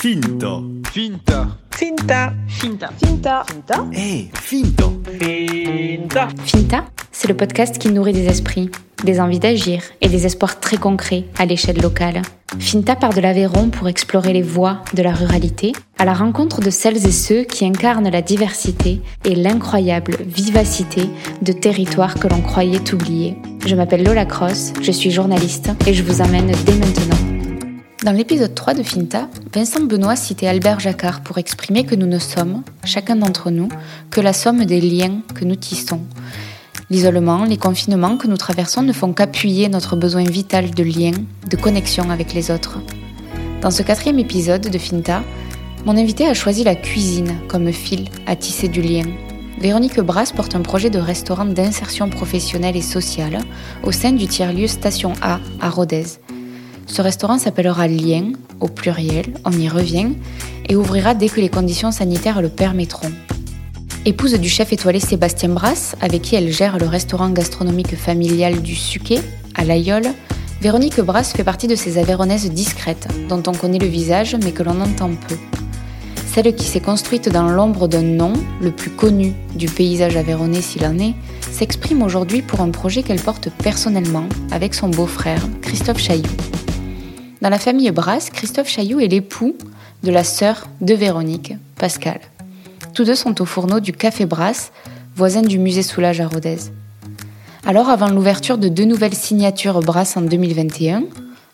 Finta. 0.00 0.62
Finta. 0.94 1.58
Finta. 1.70 2.32
Finta. 2.48 2.90
Finta. 2.98 3.44
Finta. 3.44 3.86
Eh, 3.92 4.30
Finta. 4.32 4.90
Finta. 5.18 6.28
Finta, 6.42 6.84
c'est 7.12 7.28
le 7.28 7.36
podcast 7.36 7.76
qui 7.76 7.90
nourrit 7.90 8.14
des 8.14 8.24
esprits, 8.24 8.70
des 9.04 9.20
envies 9.20 9.40
d'agir 9.40 9.82
et 10.00 10.08
des 10.08 10.24
espoirs 10.24 10.58
très 10.58 10.78
concrets 10.78 11.26
à 11.36 11.44
l'échelle 11.44 11.82
locale. 11.82 12.22
Finta 12.58 12.96
part 12.96 13.12
de 13.12 13.20
l'Aveyron 13.20 13.68
pour 13.68 13.88
explorer 13.88 14.32
les 14.32 14.40
voies 14.40 14.82
de 14.94 15.02
la 15.02 15.12
ruralité, 15.12 15.72
à 15.98 16.06
la 16.06 16.14
rencontre 16.14 16.62
de 16.62 16.70
celles 16.70 17.06
et 17.06 17.12
ceux 17.12 17.42
qui 17.42 17.66
incarnent 17.66 18.08
la 18.08 18.22
diversité 18.22 19.02
et 19.26 19.34
l'incroyable 19.34 20.16
vivacité 20.24 21.10
de 21.42 21.52
territoires 21.52 22.14
que 22.14 22.26
l'on 22.26 22.40
croyait 22.40 22.94
oubliés. 22.94 23.36
Je 23.66 23.76
m'appelle 23.76 24.04
Lola 24.04 24.24
Cross, 24.24 24.72
je 24.80 24.92
suis 24.92 25.10
journaliste 25.10 25.72
et 25.86 25.92
je 25.92 26.02
vous 26.02 26.22
amène 26.22 26.52
dès 26.64 26.76
maintenant. 26.76 27.19
Dans 28.02 28.12
l'épisode 28.12 28.54
3 28.54 28.72
de 28.72 28.82
Finta, 28.82 29.28
Vincent 29.52 29.82
Benoît 29.82 30.16
citait 30.16 30.46
Albert 30.46 30.80
Jacquard 30.80 31.20
pour 31.20 31.36
exprimer 31.36 31.84
que 31.84 31.94
nous 31.94 32.06
ne 32.06 32.18
sommes, 32.18 32.62
chacun 32.82 33.16
d'entre 33.16 33.50
nous, 33.50 33.68
que 34.10 34.22
la 34.22 34.32
somme 34.32 34.64
des 34.64 34.80
liens 34.80 35.20
que 35.34 35.44
nous 35.44 35.54
tissons. 35.54 36.00
L'isolement, 36.88 37.44
les 37.44 37.58
confinements 37.58 38.16
que 38.16 38.26
nous 38.26 38.38
traversons 38.38 38.80
ne 38.80 38.94
font 38.94 39.12
qu'appuyer 39.12 39.68
notre 39.68 39.96
besoin 39.96 40.24
vital 40.24 40.70
de 40.70 40.82
lien, 40.82 41.12
de 41.50 41.56
connexion 41.56 42.08
avec 42.08 42.32
les 42.32 42.50
autres. 42.50 42.78
Dans 43.60 43.70
ce 43.70 43.82
quatrième 43.82 44.18
épisode 44.18 44.70
de 44.70 44.78
Finta, 44.78 45.22
mon 45.84 45.98
invité 45.98 46.26
a 46.26 46.32
choisi 46.32 46.64
la 46.64 46.76
cuisine 46.76 47.36
comme 47.48 47.70
fil 47.70 48.08
à 48.26 48.34
tisser 48.34 48.68
du 48.68 48.80
lien. 48.80 49.04
Véronique 49.60 50.00
Brasse 50.00 50.32
porte 50.32 50.54
un 50.54 50.62
projet 50.62 50.88
de 50.88 50.98
restaurant 50.98 51.44
d'insertion 51.44 52.08
professionnelle 52.08 52.78
et 52.78 52.82
sociale 52.82 53.40
au 53.82 53.92
sein 53.92 54.12
du 54.12 54.26
tiers-lieu 54.26 54.68
Station 54.68 55.12
A 55.20 55.38
à 55.60 55.68
Rodez. 55.68 56.06
Ce 56.90 57.02
restaurant 57.02 57.38
s'appellera 57.38 57.86
Lien, 57.86 58.32
au 58.58 58.66
pluriel, 58.66 59.34
on 59.44 59.52
y 59.52 59.68
revient, 59.68 60.08
et 60.68 60.74
ouvrira 60.74 61.14
dès 61.14 61.28
que 61.28 61.40
les 61.40 61.48
conditions 61.48 61.92
sanitaires 61.92 62.42
le 62.42 62.48
permettront. 62.48 63.12
Épouse 64.04 64.34
du 64.34 64.48
chef 64.48 64.72
étoilé 64.72 64.98
Sébastien 64.98 65.50
Brasse, 65.50 65.94
avec 66.00 66.22
qui 66.22 66.34
elle 66.34 66.50
gère 66.50 66.78
le 66.78 66.86
restaurant 66.86 67.30
gastronomique 67.30 67.96
familial 67.96 68.60
du 68.60 68.74
Suquet, 68.74 69.20
à 69.54 69.64
l'Aïole, 69.64 70.08
Véronique 70.60 71.00
Brasse 71.00 71.32
fait 71.32 71.44
partie 71.44 71.68
de 71.68 71.76
ces 71.76 71.96
Aveyronaises 71.96 72.50
discrètes, 72.50 73.06
dont 73.28 73.42
on 73.46 73.52
connaît 73.52 73.78
le 73.78 73.86
visage 73.86 74.36
mais 74.42 74.50
que 74.50 74.64
l'on 74.64 74.80
entend 74.80 75.10
peu. 75.28 75.36
Celle 76.34 76.54
qui 76.56 76.64
s'est 76.64 76.80
construite 76.80 77.28
dans 77.28 77.48
l'ombre 77.48 77.86
d'un 77.86 78.02
nom, 78.02 78.32
le 78.60 78.72
plus 78.72 78.90
connu 78.90 79.32
du 79.54 79.66
paysage 79.66 80.16
aveyronnais 80.16 80.60
s'il 80.60 80.84
en 80.84 80.98
est, 80.98 81.14
s'exprime 81.52 82.02
aujourd'hui 82.02 82.42
pour 82.42 82.60
un 82.60 82.70
projet 82.70 83.04
qu'elle 83.04 83.20
porte 83.20 83.48
personnellement 83.62 84.28
avec 84.50 84.74
son 84.74 84.88
beau-frère, 84.88 85.46
Christophe 85.62 86.00
Chailloux. 86.00 86.49
Dans 87.40 87.48
la 87.48 87.58
famille 87.58 87.90
Brasse, 87.90 88.28
Christophe 88.28 88.68
Chailloux 88.68 89.00
est 89.00 89.08
l'époux 89.08 89.56
de 90.02 90.10
la 90.10 90.24
sœur 90.24 90.68
de 90.82 90.92
Véronique, 90.92 91.54
Pascal. 91.76 92.20
Tous 92.92 93.04
deux 93.04 93.14
sont 93.14 93.40
au 93.40 93.46
fourneau 93.46 93.80
du 93.80 93.94
Café 93.94 94.26
Brasse, 94.26 94.72
voisin 95.16 95.40
du 95.40 95.58
musée 95.58 95.82
Soulage 95.82 96.20
à 96.20 96.28
Rodez. 96.28 96.58
Alors, 97.64 97.88
avant 97.88 98.10
l'ouverture 98.10 98.58
de 98.58 98.68
deux 98.68 98.84
nouvelles 98.84 99.14
signatures 99.14 99.80
Brasse 99.80 100.18
en 100.18 100.20
2021, 100.20 101.04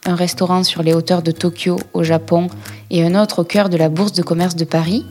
un 0.06 0.14
restaurant 0.16 0.64
sur 0.64 0.82
les 0.82 0.92
hauteurs 0.92 1.22
de 1.22 1.30
Tokyo 1.30 1.78
au 1.94 2.02
Japon 2.02 2.48
et 2.90 3.04
un 3.04 3.20
autre 3.20 3.42
au 3.42 3.44
cœur 3.44 3.68
de 3.68 3.76
la 3.76 3.88
Bourse 3.88 4.12
de 4.12 4.22
commerce 4.22 4.56
de 4.56 4.64
Paris, 4.64 5.06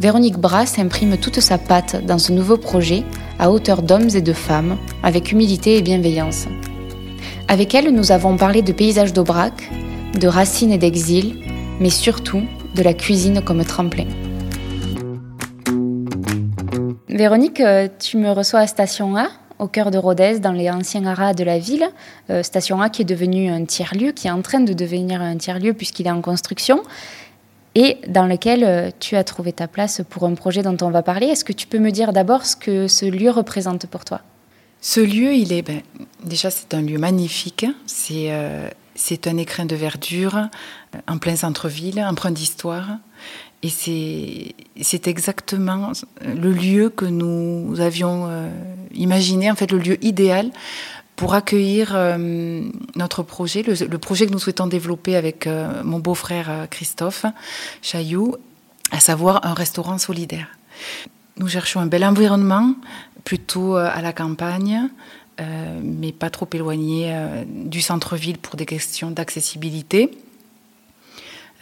Véronique 0.00 0.36
Brasse 0.36 0.78
imprime 0.78 1.16
toute 1.16 1.40
sa 1.40 1.56
patte 1.56 2.04
dans 2.04 2.18
ce 2.18 2.32
nouveau 2.32 2.58
projet 2.58 3.04
à 3.38 3.50
hauteur 3.50 3.80
d'hommes 3.80 4.10
et 4.14 4.20
de 4.20 4.34
femmes, 4.34 4.76
avec 5.02 5.32
humilité 5.32 5.78
et 5.78 5.82
bienveillance. 5.82 6.44
Avec 7.48 7.74
elle, 7.74 7.94
nous 7.94 8.12
avons 8.12 8.36
parlé 8.36 8.60
de 8.60 8.72
paysages 8.72 9.14
d'Aubrac, 9.14 9.70
de 10.18 10.28
racines 10.28 10.72
et 10.72 10.78
d'exil, 10.78 11.36
mais 11.80 11.90
surtout 11.90 12.42
de 12.74 12.82
la 12.82 12.94
cuisine 12.94 13.42
comme 13.42 13.64
tremplin. 13.64 14.06
Véronique, 17.08 17.60
euh, 17.60 17.88
tu 17.98 18.16
me 18.16 18.30
reçois 18.30 18.60
à 18.60 18.66
Station 18.66 19.16
A, 19.16 19.28
au 19.58 19.68
cœur 19.68 19.90
de 19.90 19.98
Rodez, 19.98 20.40
dans 20.40 20.52
les 20.52 20.70
anciens 20.70 21.04
haras 21.04 21.34
de 21.34 21.44
la 21.44 21.58
ville. 21.58 21.86
Euh, 22.30 22.42
Station 22.42 22.80
A 22.80 22.88
qui 22.88 23.02
est 23.02 23.04
devenu 23.04 23.50
un 23.50 23.64
tiers-lieu, 23.64 24.12
qui 24.12 24.26
est 24.26 24.30
en 24.30 24.42
train 24.42 24.60
de 24.60 24.72
devenir 24.72 25.20
un 25.20 25.36
tiers-lieu 25.36 25.74
puisqu'il 25.74 26.06
est 26.06 26.10
en 26.10 26.22
construction, 26.22 26.82
et 27.74 27.98
dans 28.08 28.26
lequel 28.26 28.64
euh, 28.64 28.90
tu 28.98 29.16
as 29.16 29.24
trouvé 29.24 29.52
ta 29.52 29.68
place 29.68 30.02
pour 30.08 30.24
un 30.24 30.34
projet 30.34 30.62
dont 30.62 30.76
on 30.82 30.90
va 30.90 31.02
parler. 31.02 31.26
Est-ce 31.26 31.44
que 31.44 31.52
tu 31.52 31.66
peux 31.66 31.78
me 31.78 31.90
dire 31.90 32.12
d'abord 32.12 32.46
ce 32.46 32.56
que 32.56 32.88
ce 32.88 33.06
lieu 33.06 33.30
représente 33.30 33.86
pour 33.86 34.04
toi? 34.04 34.22
Ce 34.80 35.00
lieu, 35.00 35.34
il 35.34 35.52
est 35.52 35.62
ben, 35.62 35.82
déjà 36.24 36.50
c'est 36.50 36.72
un 36.74 36.80
lieu 36.80 36.98
magnifique. 36.98 37.66
C'est 37.86 38.28
euh, 38.30 38.68
c'est 39.00 39.26
un 39.26 39.38
écrin 39.38 39.64
de 39.64 39.74
verdure 39.74 40.48
en 41.08 41.18
plein 41.18 41.34
centre-ville, 41.34 42.00
empreint 42.00 42.30
d'histoire. 42.30 42.98
Et 43.62 43.68
c'est 43.68 45.08
exactement 45.08 45.92
le 46.22 46.52
lieu 46.52 46.90
que 46.90 47.06
nous 47.06 47.80
avions 47.80 48.26
euh, 48.28 48.50
imaginé, 48.92 49.50
en 49.50 49.54
fait 49.54 49.70
le 49.72 49.78
lieu 49.78 50.02
idéal 50.04 50.50
pour 51.16 51.34
accueillir 51.34 51.92
euh, 51.94 52.62
notre 52.96 53.22
projet, 53.22 53.62
le, 53.62 53.98
projet 53.98 54.26
que 54.26 54.32
nous 54.32 54.38
souhaitons 54.38 54.66
développer 54.66 55.16
avec 55.16 55.46
euh, 55.46 55.82
mon 55.82 55.98
beau-frère 55.98 56.66
Christophe 56.70 57.26
Chailloux, 57.82 58.36
à 58.90 59.00
savoir 59.00 59.44
un 59.44 59.54
restaurant 59.54 59.98
solidaire. 59.98 60.48
Nous 61.36 61.48
cherchons 61.48 61.80
un 61.80 61.86
bel 61.86 62.04
environnement, 62.04 62.74
plutôt 63.24 63.76
à 63.76 64.00
la 64.00 64.12
campagne, 64.14 64.88
euh, 65.40 65.80
mais 65.82 66.12
pas 66.12 66.28
trop 66.28 66.48
éloigné 66.52 67.06
euh, 67.08 67.44
du 67.46 67.80
centre-ville 67.80 68.36
pour 68.36 68.56
des 68.56 68.66
questions 68.66 69.10
d'accessibilité. 69.10 70.10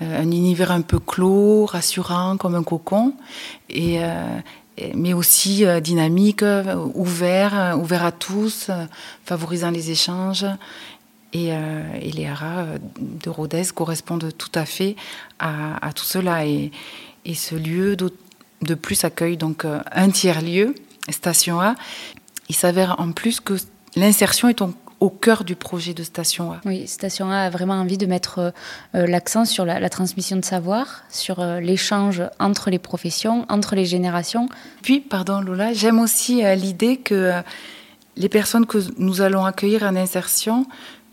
Euh, 0.03 0.23
un 0.23 0.31
univers 0.31 0.73
un 0.73 0.81
peu 0.81 0.99
clos, 0.99 1.67
rassurant 1.67 2.37
comme 2.39 2.57
un 2.57 2.65
cocon, 2.65 3.15
mais 4.95 5.13
aussi 5.13 5.65
dynamique, 5.83 6.45
ouvert, 6.95 7.77
ouvert 7.79 8.05
à 8.05 8.13
tous, 8.13 8.71
favorisant 9.25 9.71
les 9.71 9.91
échanges. 9.91 10.47
Et, 11.33 11.51
les 12.15 12.27
haras 12.27 12.65
de 13.01 13.29
Rodez 13.29 13.65
correspondent 13.75 14.33
tout 14.39 14.53
à 14.55 14.65
fait 14.65 14.95
à, 15.41 15.93
tout 15.95 16.05
cela. 16.05 16.47
Et, 16.47 16.71
et, 17.25 17.35
ce 17.35 17.57
lieu 17.57 17.97
de 17.97 18.75
plus 18.75 19.03
accueille 19.05 19.37
donc 19.37 19.65
un 19.65 20.11
tiers-lieu, 20.11 20.77
Station 21.11 21.61
A, 21.61 21.75
il 22.49 22.55
s'avère 22.55 23.01
en 23.01 23.13
plus 23.13 23.41
que 23.41 23.55
l'insertion 23.97 24.49
est 24.49 24.63
au 25.01 25.11
cœur 25.11 25.45
du 25.45 25.55
projet 25.55 25.95
de 25.95 26.03
Station 26.03 26.53
A. 26.53 26.61
Oui, 26.65 26.87
Station 26.89 27.31
A 27.31 27.39
a 27.39 27.51
vraiment 27.51 27.75
envie 27.75 27.99
de 27.99 28.07
mettre 28.07 28.53
euh, 28.95 29.07
l'accent 29.07 29.45
sur 29.45 29.65
la, 29.65 29.79
la, 29.79 29.89
transmission 29.89 30.37
de 30.37 30.45
savoir, 30.45 31.05
sur 31.09 31.39
euh, 31.39 31.61
l'échange 31.61 32.23
entre 32.41 32.71
les 32.71 32.81
professions, 32.81 33.47
entre 33.49 33.77
les 33.77 33.87
générations. 33.87 34.49
Puis, 34.83 35.01
pardon 35.01 35.41
Lola, 35.41 35.73
j'aime 35.73 36.01
aussi 36.01 36.45
euh, 36.45 36.55
l'idée 36.57 36.97
que 36.97 37.15
euh, 37.15 37.41
les 38.17 38.29
personnes 38.29 38.67
que 38.67 38.79
nous 38.99 39.21
allons 39.21 39.45
accueillir 39.45 39.85
en 39.85 39.95
insertion 39.95 40.67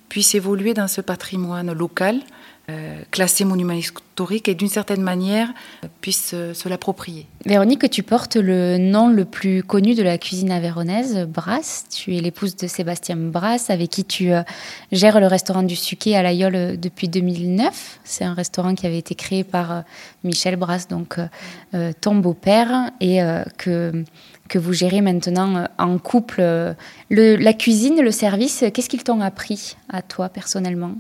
puissent 0.10 0.36
évoluer 0.36 0.74
dans 0.74 0.88
ce 0.88 1.02
patrimoine 1.02 1.72
local, 1.72 2.22
euh, 2.68 3.04
classé 3.12 3.46
monument 3.46 3.74
historique 3.74 4.50
et 4.50 4.56
d'une 4.56 4.70
certaine 4.70 5.04
manière 5.04 5.54
puisse 6.02 6.32
euh, 6.34 6.56
se 6.56 6.68
l'approprier. 6.68 7.28
Véronique, 7.46 7.88
tu 7.92 8.02
portes 8.02 8.38
le 8.38 8.80
nom 8.80 9.08
le 9.08 9.24
plus 9.24 9.62
connu 9.62 9.94
de 9.94 10.02
la 10.02 10.18
cuisine 10.18 10.50
avéronaise, 10.50 11.28
Brasse. 11.28 11.86
Tu 11.92 12.18
es 12.18 12.22
l'épouse 12.22 12.56
de 12.56 12.66
Sébastien 12.66 13.18
Brasse, 13.18 13.70
avec 13.70 13.92
qui 13.92 14.04
tu 14.04 14.32
euh, 14.32 14.42
gères 14.92 15.20
le 15.20 15.28
restaurant 15.28 15.62
du 15.62 15.76
Suquet 15.76 16.16
à 16.16 16.24
l'Aïole 16.24 16.80
depuis 16.80 17.08
2009. 17.08 18.00
C'est 18.04 18.24
un 18.24 18.34
restaurant 18.34 18.74
qui 18.74 18.88
avait 18.88 18.98
été 18.98 19.14
créé 19.14 19.44
par 19.44 19.84
Michel 20.24 20.56
Brasse, 20.56 20.88
donc 20.88 21.20
ton 22.02 22.16
beau-père, 22.16 22.90
et 23.00 23.20
que 23.58 24.04
que 24.48 24.60
vous 24.60 24.74
gérez 24.74 25.02
maintenant 25.02 25.66
en 25.80 25.98
couple. 25.98 26.42
Le, 27.10 27.36
la 27.36 27.54
cuisine, 27.54 28.00
le 28.02 28.12
service, 28.12 28.64
qu'est-ce 28.74 28.90
qu'ils 28.90 29.04
t'ont 29.04 29.22
appris 29.22 29.76
à 29.90 30.04
toi 30.04 30.30
personnellement? 30.30 30.96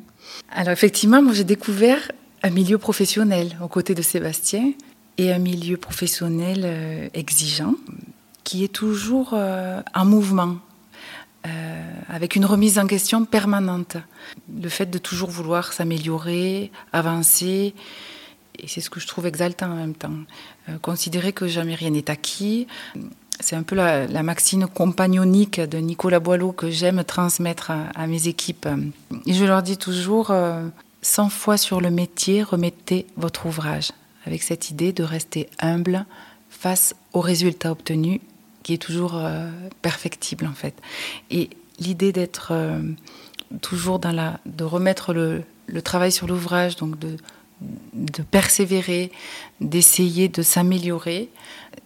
Alors 0.51 0.73
effectivement, 0.73 1.21
moi 1.21 1.33
j'ai 1.33 1.43
découvert 1.43 2.11
un 2.43 2.49
milieu 2.49 2.77
professionnel 2.77 3.57
aux 3.61 3.67
côtés 3.67 3.95
de 3.95 4.01
Sébastien 4.01 4.71
et 5.17 5.31
un 5.31 5.39
milieu 5.39 5.77
professionnel 5.77 6.61
euh, 6.63 7.07
exigeant 7.13 7.75
qui 8.43 8.63
est 8.63 8.71
toujours 8.71 9.31
euh, 9.33 9.81
en 9.95 10.05
mouvement, 10.05 10.57
euh, 11.47 11.91
avec 12.09 12.35
une 12.35 12.45
remise 12.45 12.77
en 12.77 12.85
question 12.85 13.25
permanente. 13.25 13.97
Le 14.61 14.69
fait 14.69 14.85
de 14.85 14.99
toujours 14.99 15.31
vouloir 15.31 15.73
s'améliorer, 15.73 16.71
avancer, 16.93 17.73
et 18.59 18.67
c'est 18.67 18.81
ce 18.81 18.89
que 18.89 18.99
je 18.99 19.07
trouve 19.07 19.25
exaltant 19.25 19.71
en 19.71 19.75
même 19.75 19.95
temps. 19.95 20.13
Considérer 20.81 21.33
que 21.33 21.47
jamais 21.47 21.75
rien 21.75 21.89
n'est 21.89 22.09
acquis, 22.09 22.67
c'est 23.39 23.55
un 23.55 23.63
peu 23.63 23.75
la, 23.75 24.23
maxime 24.23 24.67
compagnonique 24.67 25.59
de 25.59 25.77
Nicolas 25.77 26.19
Boileau 26.19 26.51
que 26.51 26.69
j'aime 26.69 27.03
transmettre 27.03 27.71
à, 27.71 28.07
mes 28.07 28.27
équipes. 28.27 28.67
Et 29.25 29.33
je 29.33 29.45
leur 29.45 29.61
dis 29.61 29.77
toujours, 29.77 30.31
euh, 30.31 30.67
100 31.01 31.29
fois 31.29 31.57
sur 31.57 31.81
le 31.81 31.91
métier, 31.91 32.43
remettez 32.43 33.05
votre 33.17 33.45
ouvrage, 33.45 33.91
avec 34.25 34.43
cette 34.43 34.69
idée 34.69 34.93
de 34.93 35.03
rester 35.03 35.49
humble 35.59 36.05
face 36.49 36.95
au 37.13 37.19
résultat 37.19 37.71
obtenu, 37.71 38.21
qui 38.63 38.73
est 38.73 38.81
toujours 38.81 39.15
euh, 39.15 39.49
perfectible 39.81 40.47
en 40.47 40.53
fait. 40.53 40.73
Et 41.29 41.49
l'idée 41.79 42.11
d'être 42.11 42.49
euh, 42.51 42.81
toujours 43.61 43.99
dans 43.99 44.11
la, 44.11 44.39
de 44.45 44.63
remettre 44.63 45.13
le 45.13 45.43
travail 45.83 46.11
sur 46.11 46.27
l'ouvrage, 46.27 46.77
donc 46.77 46.97
de, 46.97 47.17
de 47.61 48.21
persévérer, 48.23 49.11
d'essayer 49.61 50.27
de 50.27 50.41
s'améliorer. 50.41 51.29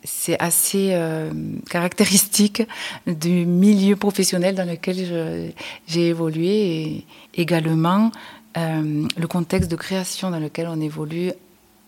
C'est 0.03 0.39
assez 0.39 0.89
euh, 0.93 1.31
caractéristique 1.69 2.63
du 3.07 3.45
milieu 3.45 3.95
professionnel 3.95 4.55
dans 4.55 4.67
lequel 4.67 5.53
j'ai 5.87 6.07
évolué 6.07 6.45
et 6.47 7.05
également 7.35 8.11
euh, 8.57 9.07
le 9.15 9.27
contexte 9.27 9.69
de 9.69 9.75
création 9.75 10.31
dans 10.31 10.39
lequel 10.39 10.67
on 10.67 10.81
évolue 10.81 11.31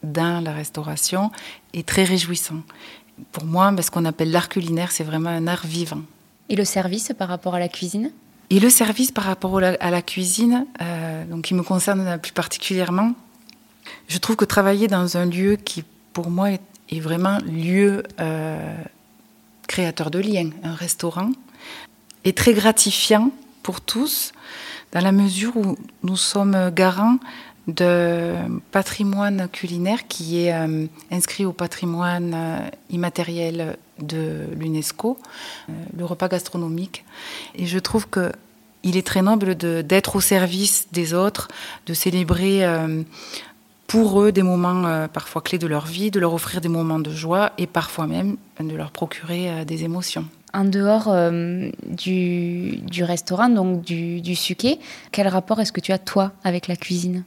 dans 0.03 0.43
la 0.43 0.53
restauration 0.53 1.31
est 1.73 1.87
très 1.87 2.03
réjouissant. 2.03 2.61
Pour 3.31 3.45
moi, 3.45 3.73
ce 3.81 3.91
qu'on 3.91 4.05
appelle 4.05 4.31
l'art 4.31 4.49
culinaire, 4.49 4.91
c'est 4.91 5.03
vraiment 5.03 5.29
un 5.29 5.47
art 5.47 5.65
vivant. 5.65 6.01
Et 6.49 6.55
le 6.55 6.65
service 6.65 7.11
par 7.17 7.27
rapport 7.27 7.55
à 7.55 7.59
la 7.59 7.67
cuisine? 7.67 8.11
Et 8.49 8.59
le 8.59 8.69
service 8.69 9.11
par 9.11 9.23
rapport 9.23 9.57
à 9.57 9.91
la 9.91 10.01
cuisine, 10.01 10.65
euh, 10.81 11.25
donc 11.25 11.43
qui 11.43 11.53
me 11.53 11.63
concerne 11.63 12.19
plus 12.19 12.33
particulièrement, 12.33 13.13
je 14.07 14.17
trouve 14.17 14.35
que 14.35 14.45
travailler 14.45 14.87
dans 14.87 15.17
un 15.17 15.25
lieu 15.25 15.55
qui, 15.55 15.83
pour 16.13 16.29
moi, 16.29 16.49
est, 16.51 16.99
vraiment 16.99 17.37
lieu 17.39 18.03
euh, 18.19 18.75
créateur 19.67 20.11
de 20.11 20.19
liens, 20.19 20.49
un 20.63 20.73
restaurant, 20.73 21.31
est 22.25 22.37
très 22.37 22.53
gratifiant 22.53 23.31
pour 23.63 23.79
tous, 23.79 24.33
dans 24.91 24.99
la 24.99 25.13
mesure 25.13 25.55
où 25.55 25.77
nous 26.03 26.17
sommes 26.17 26.71
garants 26.71 27.17
de 27.67 28.33
patrimoine 28.71 29.47
culinaire 29.49 30.07
qui 30.07 30.45
est 30.45 30.53
euh, 30.53 30.87
inscrit 31.11 31.45
au 31.45 31.53
patrimoine 31.53 32.33
euh, 32.35 32.59
immatériel 32.89 33.77
de 33.99 34.47
l'UNESCO, 34.57 35.17
le 35.95 36.03
repas 36.03 36.27
gastronomique. 36.27 37.05
Et 37.55 37.67
je 37.67 37.79
trouve 37.79 38.07
que 38.07 38.31
il 38.83 38.97
est 38.97 39.05
très 39.05 39.21
noble 39.21 39.55
d'être 39.55 40.15
au 40.15 40.21
service 40.21 40.87
des 40.91 41.13
autres, 41.13 41.49
de 41.85 41.93
célébrer 41.93 42.65
pour 43.91 44.21
eux 44.21 44.31
des 44.31 44.41
moments 44.41 44.85
euh, 44.85 45.09
parfois 45.09 45.41
clés 45.41 45.57
de 45.57 45.67
leur 45.67 45.85
vie, 45.85 46.11
de 46.11 46.19
leur 46.21 46.33
offrir 46.33 46.61
des 46.61 46.69
moments 46.69 46.99
de 46.99 47.11
joie 47.11 47.51
et 47.57 47.67
parfois 47.67 48.07
même 48.07 48.37
de 48.57 48.73
leur 48.73 48.89
procurer 48.89 49.49
euh, 49.49 49.65
des 49.65 49.83
émotions. 49.83 50.25
En 50.53 50.63
dehors 50.63 51.09
euh, 51.09 51.69
du, 51.89 52.77
du, 52.77 53.03
restaurant, 53.03 53.49
donc 53.49 53.81
du, 53.81 54.21
du 54.21 54.33
suquet, 54.35 54.79
quel 55.11 55.27
rapport 55.27 55.59
est-ce 55.59 55.73
que 55.73 55.81
tu 55.81 55.91
as 55.91 55.97
toi 55.97 56.31
avec 56.45 56.69
la 56.69 56.77
cuisine 56.77 57.25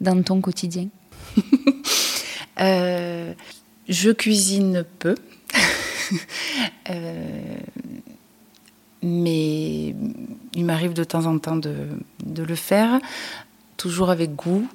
dans 0.00 0.20
ton 0.22 0.40
quotidien? 0.40 0.88
Je 3.88 4.10
cuisine 4.10 4.84
peu. 4.98 5.14
mais 9.02 9.94
il 10.54 10.64
m'arrive 10.64 10.94
de 10.94 11.04
temps 11.04 11.26
en 11.26 11.38
temps 11.38 11.56
de, 11.56 11.74
de, 12.24 12.42
le 12.42 12.54
faire, 12.56 13.00
toujours 13.76 14.10
avec 14.10 14.34
goût, 14.34 14.66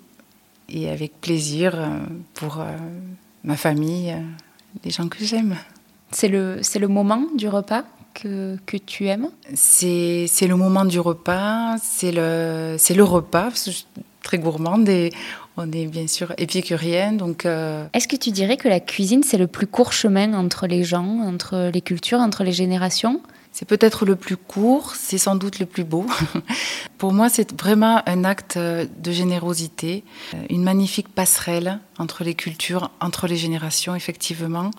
et 0.69 0.89
avec 0.89 1.19
plaisir 1.21 1.75
euh, 1.75 1.87
pour 2.33 2.59
euh, 2.59 2.65
ma 3.43 3.55
famille, 3.55 4.11
euh, 4.11 4.21
les 4.83 4.91
gens 4.91 5.07
que 5.07 5.23
j'aime. 5.23 5.55
C'est 6.11 6.27
le, 6.27 6.59
c'est 6.61 6.79
le 6.79 6.87
moment 6.87 7.23
du 7.35 7.47
repas 7.47 7.83
que, 8.13 8.57
que 8.65 8.77
tu 8.77 9.07
aimes? 9.07 9.29
C'est, 9.53 10.25
c'est 10.27 10.47
le 10.47 10.55
moment 10.55 10.85
du 10.85 10.99
repas, 10.99 11.77
c'est 11.81 12.11
le, 12.11 12.75
c'est 12.77 12.93
le 12.93 13.03
repas, 13.03 13.43
parce 13.43 13.65
que 13.65 13.71
je 13.71 13.75
suis 13.77 13.87
très 14.23 14.37
gourmande 14.37 14.87
et 14.89 15.11
on 15.57 15.71
est 15.71 15.85
bien 15.85 16.07
sûr 16.07 16.33
épicurienne. 16.37 17.17
Donc, 17.17 17.45
Est-ce 17.45 18.07
que 18.07 18.15
tu 18.15 18.31
dirais 18.31 18.57
que 18.57 18.67
la 18.67 18.79
cuisine, 18.79 19.23
c'est 19.23 19.37
le 19.37 19.47
plus 19.47 19.67
court 19.67 19.93
chemin 19.93 20.33
entre 20.33 20.67
les 20.67 20.83
gens, 20.83 21.21
entre 21.21 21.69
les 21.73 21.81
cultures, 21.81 22.19
entre 22.19 22.43
les 22.43 22.51
générations? 22.51 23.21
C'est 23.57 23.65
peut-être 23.65 24.05
le 24.05 24.15
plus 24.15 24.37
court, 24.37 24.93
c'est 24.93 25.17
sans 25.17 25.33
doute 25.33 25.57
le 25.57 25.65
plus 25.65 25.83
beau. 25.83 26.05
Pour 26.99 27.11
moi, 27.11 27.27
c'est 27.27 27.59
vraiment 27.59 28.03
un 28.05 28.23
acte 28.23 28.55
de 28.55 29.11
générosité, 29.11 30.03
une 30.51 30.61
magnifique 30.61 31.07
passerelle 31.07 31.79
entre 31.97 32.23
les 32.23 32.35
cultures, 32.35 32.91
entre 32.99 33.25
les 33.25 33.35
générations, 33.35 33.95
effectivement, 33.95 34.69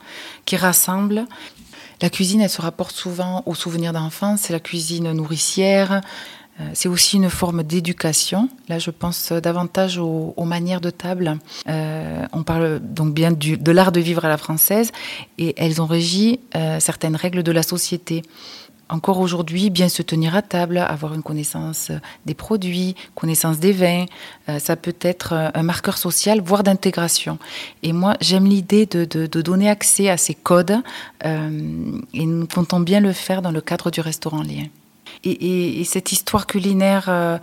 qui 0.44 0.54
rassemble. 0.54 1.26
La 2.00 2.08
cuisine, 2.08 2.40
elle 2.40 2.50
se 2.50 2.62
rapporte 2.62 2.94
souvent 2.94 3.42
aux 3.46 3.56
souvenirs 3.56 3.92
d'enfance, 3.92 4.42
c'est 4.42 4.52
la 4.52 4.60
cuisine 4.60 5.10
nourricière, 5.10 6.00
euh, 6.60 6.70
c'est 6.72 6.88
aussi 6.88 7.16
une 7.16 7.30
forme 7.30 7.64
d'éducation. 7.64 8.48
Là, 8.68 8.78
je 8.78 8.90
pense 8.90 9.32
davantage 9.32 9.98
aux, 9.98 10.34
manières 10.44 10.80
de 10.80 10.90
table. 10.90 11.38
Euh, 11.68 12.24
on 12.32 12.44
parle 12.44 12.78
donc 12.78 13.12
bien 13.12 13.32
de 13.32 13.72
l'art 13.72 13.90
de 13.90 13.98
vivre 14.00 14.24
à 14.24 14.28
la 14.28 14.38
française 14.38 14.92
et 15.36 15.54
elles 15.56 15.82
ont 15.82 15.86
régi 15.86 16.38
euh, 16.54 16.78
certaines 16.80 17.16
règles 17.16 17.42
de 17.42 17.50
la 17.52 17.64
société 17.64 18.22
encore 18.88 19.20
aujourd'hui, 19.20 19.70
bien 19.70 19.88
se 19.88 20.02
tenir 20.02 20.34
à 20.34 20.42
table, 20.42 20.78
avoir 20.78 21.14
une 21.14 21.22
connaissance 21.22 21.92
des 22.24 22.34
produits, 22.34 22.94
connaissance 23.14 23.58
des 23.58 23.72
vins, 23.72 24.06
euh, 24.48 24.58
ça 24.58 24.76
peut 24.76 24.96
être 25.00 25.50
un 25.54 25.62
marqueur 25.62 25.98
social, 25.98 26.40
voire 26.40 26.62
d'intégration. 26.62 27.38
Et 27.82 27.92
moi, 27.92 28.14
j'aime 28.20 28.46
l'idée 28.46 28.86
de, 28.86 29.26
donner 29.26 29.68
accès 29.68 30.08
à 30.08 30.16
ces 30.16 30.34
codes, 30.34 30.78
euh, 31.24 32.00
et 32.14 32.26
nous 32.26 32.46
comptons 32.46 32.80
bien 32.80 33.00
le 33.00 33.12
faire 33.12 33.42
dans 33.42 33.50
le 33.50 33.60
cadre 33.60 33.90
du 33.90 34.00
restaurant 34.00 34.42
Lien. 34.42 34.64
Et, 35.24 35.82
cette 35.84 36.12
histoire 36.12 36.46
culinaire 36.46 37.06
euh, 37.08 37.38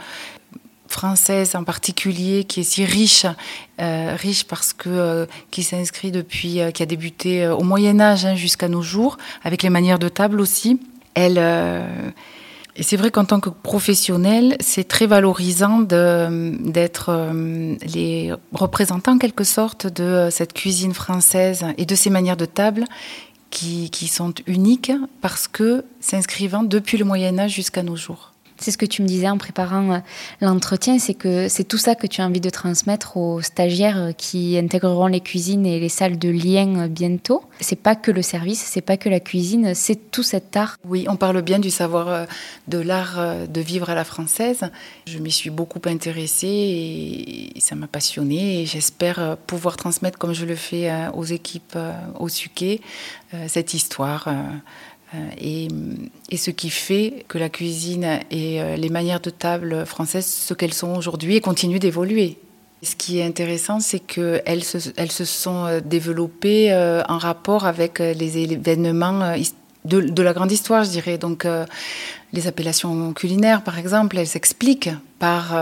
française 0.87 1.55
en 1.55 1.63
particulier, 1.63 2.43
qui 2.43 2.61
est 2.61 2.63
si 2.63 2.85
riche, 2.85 3.25
riche 3.79 4.45
parce 4.45 4.71
que 4.71 5.27
qui 5.51 5.63
s'inscrit 5.63 6.11
depuis, 6.11 6.59
qui 6.73 6.83
a 6.83 6.85
débuté 6.85 7.47
au 7.47 7.63
Moyen 7.63 7.99
Âge 7.99 8.25
hein, 8.25 8.35
jusqu'à 8.35 8.69
nos 8.69 8.81
jours, 8.81 9.17
avec 9.43 9.61
les 9.63 9.69
manières 9.69 9.99
de 9.99 10.09
table 10.09 10.39
aussi 10.39 10.79
elle, 11.15 11.37
euh, 11.37 12.11
et 12.75 12.83
c'est 12.83 12.97
vrai 12.97 13.09
qu'en 13.09 13.25
tant 13.25 13.39
que 13.39 13.49
professionnel, 13.49 14.57
c'est 14.59 14.87
très 14.87 15.07
valorisant 15.07 15.79
d'être 15.79 17.09
euh, 17.09 17.75
les 17.93 18.33
représentants 18.51 19.13
en 19.13 19.17
quelque 19.17 19.45
sorte 19.45 19.87
de 19.87 20.27
cette 20.29 20.53
cuisine 20.53 20.93
française 20.93 21.65
et 21.77 21.85
de 21.85 21.95
ces 21.95 22.09
manières 22.09 22.37
de 22.37 22.45
table 22.45 22.85
qui, 23.49 23.89
qui 23.89 24.07
sont 24.07 24.33
uniques 24.45 24.91
parce 25.21 25.47
que 25.47 25.85
s'inscrivant 26.01 26.63
depuis 26.63 26.97
le 26.97 27.05
Moyen 27.05 27.39
Âge 27.39 27.53
jusqu'à 27.53 27.81
nos 27.81 27.95
jours. 27.95 28.34
C'est 28.57 28.71
ce 28.71 28.77
que 28.77 28.85
tu 28.85 29.01
me 29.01 29.07
disais 29.07 29.29
en 29.29 29.37
préparant 29.37 29.91
euh, 29.91 29.97
l'entretien, 30.39 30.97
c'est 30.97 31.13
que 31.13 31.49
c'est 31.49 31.65
tout 31.65 31.77
ça 31.77 31.95
que 31.95 32.07
tu 32.07 32.21
as 32.21 32.25
envie 32.25 32.39
de 32.39 32.49
transmettre 32.49 33.17
aux 33.17 33.41
stagiaires 33.41 33.97
euh, 33.97 34.11
qui 34.13 34.57
intégreront 34.57 35.07
les 35.07 35.19
cuisines 35.19 35.65
et 35.65 35.79
les 35.79 35.89
salles 35.89 36.17
de 36.17 36.29
lien 36.29 36.79
euh, 36.79 36.87
bientôt. 36.87 37.43
C'est 37.59 37.79
pas 37.79 37.95
que 37.95 38.11
le 38.11 38.21
service, 38.21 38.61
c'est 38.61 38.81
pas 38.81 38.95
que 38.95 39.09
la 39.09 39.19
cuisine, 39.19 39.75
c'est 39.75 40.09
tout 40.09 40.23
cet 40.23 40.55
art. 40.55 40.77
Oui, 40.85 41.05
on 41.09 41.17
parle 41.17 41.41
bien 41.41 41.59
du 41.59 41.69
savoir 41.69 42.27
de 42.67 42.77
l'art 42.77 43.47
de 43.47 43.61
vivre 43.61 43.89
à 43.89 43.95
la 43.95 44.03
française. 44.03 44.61
Je 45.07 45.19
m'y 45.19 45.31
suis 45.31 45.49
beaucoup 45.49 45.79
intéressée 45.85 46.47
et 47.55 47.59
ça 47.59 47.75
m'a 47.75 47.87
passionnée 47.87 48.61
et 48.61 48.65
j'espère 48.65 49.37
pouvoir 49.47 49.77
transmettre 49.77 50.17
comme 50.17 50.33
je 50.33 50.45
le 50.45 50.55
fais 50.55 50.91
aux 51.13 51.23
équipes 51.23 51.77
au 52.19 52.27
Suquet 52.27 52.81
cette 53.47 53.73
histoire 53.73 54.27
euh, 55.15 55.69
et, 56.29 56.37
ce 56.37 56.51
qui 56.51 56.69
fait 56.69 57.25
que 57.27 57.37
la 57.37 57.49
cuisine 57.49 58.19
et 58.31 58.61
euh, 58.61 58.75
les 58.75 58.89
manières 58.89 59.19
de 59.19 59.29
table 59.29 59.85
françaises, 59.85 60.25
ce 60.25 60.53
qu'elles 60.53 60.73
sont 60.73 60.95
aujourd'hui, 60.95 61.39
continuent 61.41 61.79
d'évoluer. 61.79 62.37
Ce 62.83 62.95
qui 62.95 63.19
est 63.19 63.23
intéressant, 63.23 63.79
c'est 63.79 63.99
qu'elles 63.99 64.63
se, 64.63 64.77
elles 64.97 65.11
se 65.11 65.25
sont 65.25 65.65
euh, 65.65 65.79
développées 65.79 66.73
en 67.07 67.17
rapport 67.17 67.65
avec 67.65 67.99
les 67.99 68.37
événements 68.37 69.35
de, 69.85 70.21
la 70.21 70.33
grande 70.33 70.51
histoire, 70.51 70.83
je 70.83 70.89
dirais. 70.89 71.17
Donc, 71.17 71.47
les 72.33 72.47
appellations 72.47 73.13
culinaires, 73.13 73.63
par 73.63 73.79
exemple, 73.79 74.17
elles 74.17 74.27
s'expliquent 74.27 74.91
par, 75.19 75.55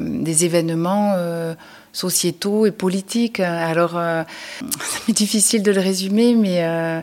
des 0.00 0.44
événements 0.44 1.14
sociétaux 1.92 2.66
et 2.66 2.70
politiques. 2.70 3.40
Alors, 3.40 4.00
c'est 5.06 5.12
difficile 5.12 5.62
de 5.62 5.72
le 5.72 5.80
résumer, 5.80 6.34
mais 6.34 6.64
euh, 6.64 7.00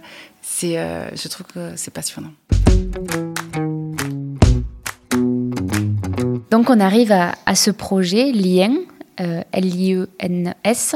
je 0.62 1.28
trouve 1.28 1.48
que 1.48 1.74
c'est 1.76 1.94
passionnant. 1.94 2.32
Donc 6.50 6.70
on 6.70 6.80
arrive 6.80 7.12
à, 7.12 7.56
ce 7.56 7.72
projet 7.72 8.32
Lien, 8.32 8.74
euh, 9.20 9.42
L-I-E-N-S. 9.52 10.96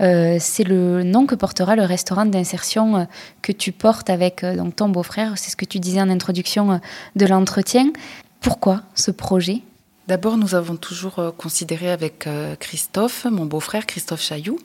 Euh, 0.00 0.36
c'est 0.40 0.64
le 0.64 1.02
nom 1.02 1.26
que 1.26 1.34
portera 1.34 1.76
le 1.76 1.84
restaurant 1.84 2.26
d'insertion 2.26 3.06
que 3.42 3.52
tu 3.52 3.72
portes 3.72 4.10
avec 4.10 4.44
donc 4.44 4.76
ton 4.76 4.88
beau-frère. 4.88 5.34
C'est 5.36 5.50
ce 5.50 5.56
que 5.56 5.64
tu 5.64 5.78
disais 5.78 6.00
en 6.00 6.10
introduction 6.10 6.80
de 7.14 7.26
l'entretien. 7.26 7.92
Pourquoi 8.40 8.82
ce 8.94 9.10
projet? 9.10 9.62
D'abord, 10.08 10.36
nous 10.36 10.54
avons 10.54 10.76
toujours 10.76 11.34
considéré 11.36 11.90
avec 11.90 12.28
Christophe, 12.60 13.26
mon 13.30 13.44
beau-frère 13.44 13.86
Christophe 13.86 14.22
Chailloux, 14.22 14.58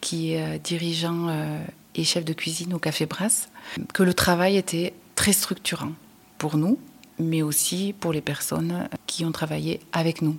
qui 0.00 0.32
est 0.32 0.58
dirigeant 0.64 1.28
chef 2.04 2.24
de 2.24 2.32
cuisine 2.32 2.74
au 2.74 2.78
Café 2.78 3.06
Brasse, 3.06 3.48
que 3.92 4.02
le 4.02 4.14
travail 4.14 4.56
était 4.56 4.94
très 5.14 5.32
structurant 5.32 5.92
pour 6.38 6.56
nous, 6.56 6.78
mais 7.18 7.42
aussi 7.42 7.94
pour 7.98 8.12
les 8.12 8.20
personnes 8.20 8.88
qui 9.06 9.24
ont 9.24 9.32
travaillé 9.32 9.80
avec 9.92 10.22
nous. 10.22 10.36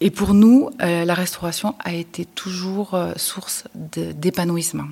Et 0.00 0.10
pour 0.10 0.32
nous, 0.32 0.70
euh, 0.80 1.04
la 1.04 1.14
restauration 1.14 1.74
a 1.80 1.92
été 1.92 2.24
toujours 2.24 2.94
euh, 2.94 3.12
source 3.16 3.64
d'épanouissement. 3.74 4.86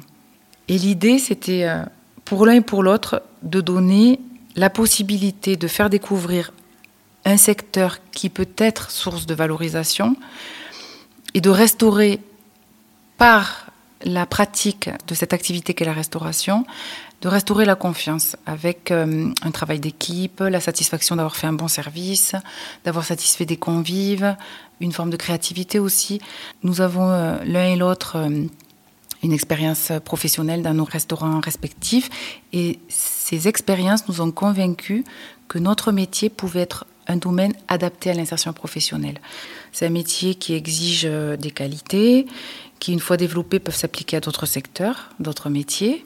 Et 0.69 0.79
l'idée, 0.79 1.19
c'était 1.19 1.65
euh, 1.65 1.85
pour 2.25 2.45
l'un 2.45 2.55
et 2.55 2.61
pour 2.61 2.83
l'autre 2.83 3.23
de 3.43 3.61
donner 3.61 4.21
la 4.57 4.69
possibilité 4.69 5.57
de 5.57 5.69
faire 5.69 5.91
découvrir 5.91 6.53
un 7.25 7.37
secteur 7.37 7.99
qui 8.11 8.31
peut 8.31 8.49
être 8.57 8.91
source 8.91 9.27
de 9.27 9.35
valorisation 9.35 10.17
et 11.35 11.41
de 11.41 11.51
restaurer 11.51 12.21
par 13.17 13.66
la 14.05 14.27
pratique 14.27 14.91
de 15.07 15.15
cette 15.15 15.33
activité 15.33 15.75
qu'est 15.75 15.85
la 15.85 15.93
restauration, 15.93 16.65
de 17.23 17.29
restaurer 17.29 17.65
la 17.65 17.75
confiance 17.75 18.37
avec 18.45 18.91
euh, 18.91 19.33
un 19.43 19.51
travail 19.51 19.81
d'équipe, 19.81 20.41
la 20.41 20.61
satisfaction 20.61 21.17
d'avoir 21.17 21.37
fait 21.37 21.47
un 21.47 21.53
bon 21.53 21.69
service, 21.69 22.35
d'avoir 22.85 23.05
satisfait 23.05 23.47
des 23.47 23.57
convives, 23.57 24.37
une 24.81 24.93
forme 24.93 25.11
de 25.11 25.17
créativité 25.17 25.79
aussi. 25.79 26.21
Nous 26.63 26.81
avons 26.81 27.11
euh, 27.11 27.39
l'un 27.45 27.65
et 27.65 27.77
l'autre 27.77 28.17
euh, 28.17 28.47
une 29.23 29.33
expérience 29.33 29.93
professionnelle 30.05 30.63
dans 30.63 30.75
nos 30.75 30.85
restaurants 30.85 31.41
respectifs 31.41 32.11
et 32.53 32.79
ces 32.89 33.49
expériences 33.49 34.07
nous 34.09 34.21
ont 34.21 34.31
convaincus 34.31 35.05
que 35.49 35.59
notre 35.59 35.91
métier 35.91 36.29
pouvait 36.29 36.61
être 36.61 36.87
un 37.09 37.17
domaine 37.17 37.55
adapté 37.69 38.11
à 38.11 38.15
l'insertion 38.15 38.53
professionnelle. 38.53 39.19
C'est 39.73 39.87
un 39.87 39.91
métier 39.91 40.35
qui 40.35 40.55
exige 40.55 41.05
des 41.05 41.51
qualités, 41.51 42.27
qui, 42.79 42.93
une 42.93 43.01
fois 43.01 43.17
développées, 43.17 43.59
peuvent 43.59 43.77
s'appliquer 43.77 44.19
à 44.19 44.21
d'autres 44.21 44.47
secteurs, 44.47 45.11
d'autres 45.21 45.51
métiers. 45.51 46.05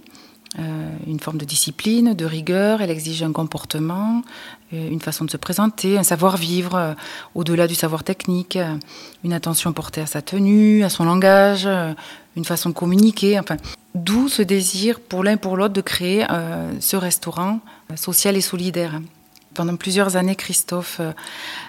Euh, 0.59 0.91
une 1.07 1.21
forme 1.21 1.39
de 1.39 1.45
discipline, 1.45 2.13
de 2.15 2.25
rigueur, 2.25 2.83
elle 2.83 2.91
exige 2.91 3.23
un 3.23 3.31
comportement, 3.31 4.23
euh, 4.73 4.91
une 4.91 5.01
façon 5.01 5.25
de 5.25 5.31
se 5.31 5.37
présenter, 5.37 5.97
un 5.97 6.03
savoir-vivre 6.03 6.75
euh, 6.75 6.95
au-delà 7.37 7.69
du 7.69 7.77
savoir 7.77 8.03
technique, 8.03 8.59
une 9.23 9.33
attention 9.33 9.73
portée 9.73 10.01
à 10.01 10.07
sa 10.07 10.23
tenue, 10.23 10.83
à 10.83 10.89
son 10.89 11.05
langage, 11.05 11.69
une 12.37 12.45
façon 12.45 12.71
de 12.71 12.75
communiquer, 12.75 13.39
enfin, 13.39 13.59
d'où 13.95 14.29
ce 14.29 14.43
désir 14.43 14.99
pour 14.99 15.23
l'un 15.23 15.33
et 15.33 15.37
pour 15.37 15.57
l'autre 15.57 15.75
de 15.75 15.81
créer 15.81 16.27
ce 16.81 16.97
restaurant 16.97 17.61
social 17.95 18.37
et 18.37 18.41
solidaire. 18.41 19.01
Pendant 19.55 19.77
plusieurs 19.77 20.17
années, 20.17 20.37
Christophe 20.37 21.01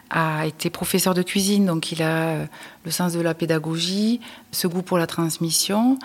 a 0.10 0.46
été 0.46 0.70
professeur 0.70 1.14
de 1.14 1.24
cuisine, 1.24 1.66
donc 1.66 1.92
il 1.92 2.04
a 2.04 2.48
le 2.86 2.92
sens 2.92 3.14
de 3.14 3.22
la 3.22 3.34
pédagogie, 3.34 4.22
ce 4.52 4.68
goût 4.68 4.84
pour 4.84 4.98
la 4.98 5.08
transmission. 5.08 5.98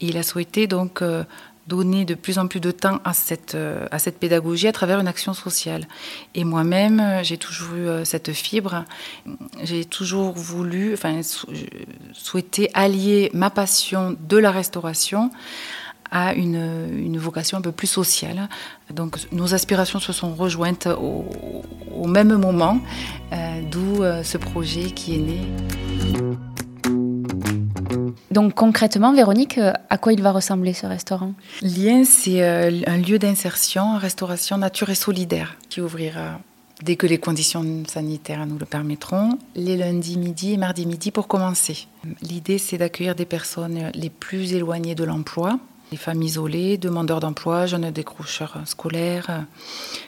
Il 0.00 0.16
a 0.16 0.22
souhaité 0.22 0.66
donc 0.66 1.02
donner 1.66 2.04
de 2.04 2.14
plus 2.14 2.38
en 2.38 2.48
plus 2.48 2.60
de 2.60 2.70
temps 2.70 3.00
à 3.04 3.12
cette, 3.12 3.54
euh, 3.54 3.86
à 3.90 3.98
cette 3.98 4.18
pédagogie 4.18 4.66
à 4.66 4.72
travers 4.72 4.98
une 4.98 5.08
action 5.08 5.32
sociale. 5.32 5.86
Et 6.34 6.44
moi-même, 6.44 7.00
euh, 7.00 7.22
j'ai 7.22 7.38
toujours 7.38 7.74
eu 7.74 7.86
euh, 7.86 8.04
cette 8.04 8.32
fibre. 8.32 8.84
J'ai 9.62 9.84
toujours 9.84 10.32
voulu, 10.32 10.94
enfin, 10.94 11.20
souhaité 12.12 12.70
allier 12.74 13.30
ma 13.32 13.50
passion 13.50 14.16
de 14.20 14.36
la 14.36 14.50
restauration 14.50 15.30
à 16.12 16.34
une, 16.34 16.88
une, 16.96 17.18
vocation 17.18 17.58
un 17.58 17.62
peu 17.62 17.72
plus 17.72 17.88
sociale. 17.88 18.48
Donc 18.94 19.16
nos 19.32 19.54
aspirations 19.54 19.98
se 19.98 20.12
sont 20.12 20.34
rejointes 20.34 20.86
au, 20.86 21.24
au 21.92 22.06
même 22.06 22.36
moment, 22.36 22.78
d'où 23.70 24.04
ce 24.22 24.36
projet 24.36 24.90
qui 24.90 25.16
est 25.16 25.18
né. 25.18 25.40
Donc 28.32 28.54
concrètement, 28.54 29.12
Véronique, 29.12 29.58
euh, 29.58 29.72
à 29.90 29.98
quoi 29.98 30.14
il 30.14 30.22
va 30.22 30.32
ressembler 30.32 30.72
ce 30.72 30.86
restaurant? 30.86 31.34
Lien, 31.60 32.04
c'est 32.04 32.42
euh, 32.42 32.80
un 32.86 32.96
lieu 32.96 33.18
d'insertion, 33.18 33.98
restauration 33.98 34.56
nature 34.56 34.88
et 34.88 34.94
solidaire 34.94 35.56
qui 35.68 35.82
ouvrira 35.82 36.40
dès 36.82 36.96
que 36.96 37.06
les 37.06 37.18
conditions 37.18 37.84
sanitaires 37.86 38.46
nous 38.46 38.58
le 38.58 38.64
permettront, 38.64 39.38
les 39.54 39.76
lundis 39.76 40.16
midi 40.16 40.54
et 40.54 40.56
mardi 40.56 40.86
midi 40.86 41.10
pour 41.10 41.28
commencer. 41.28 41.86
L'idée, 42.22 42.58
c'est 42.58 42.78
d'accueillir 42.78 43.14
des 43.14 43.26
personnes 43.26 43.92
les 43.94 44.10
plus 44.10 44.54
éloignées 44.54 44.94
de 44.94 45.04
l'emploi, 45.04 45.58
les 45.92 45.96
femmes 45.96 46.22
isolées, 46.22 46.78
demandeurs 46.78 47.20
d'emploi, 47.20 47.66
jeunes 47.66 47.90
décrocheurs 47.92 48.56
scolaires, 48.64 49.44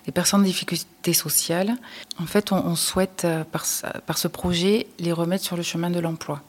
les 0.06 0.12
personnes 0.12 0.40
en 0.40 0.44
difficulté 0.44 1.12
sociale. 1.12 1.76
En 2.20 2.26
fait, 2.26 2.50
on, 2.50 2.74
souhaite, 2.74 3.24
euh, 3.24 3.44
par 3.44 4.18
ce 4.18 4.28
projet, 4.28 4.88
les 4.98 5.12
remettre 5.12 5.44
sur 5.44 5.56
le 5.56 5.62
chemin 5.62 5.90
de 5.90 6.00
l'emploi 6.00 6.42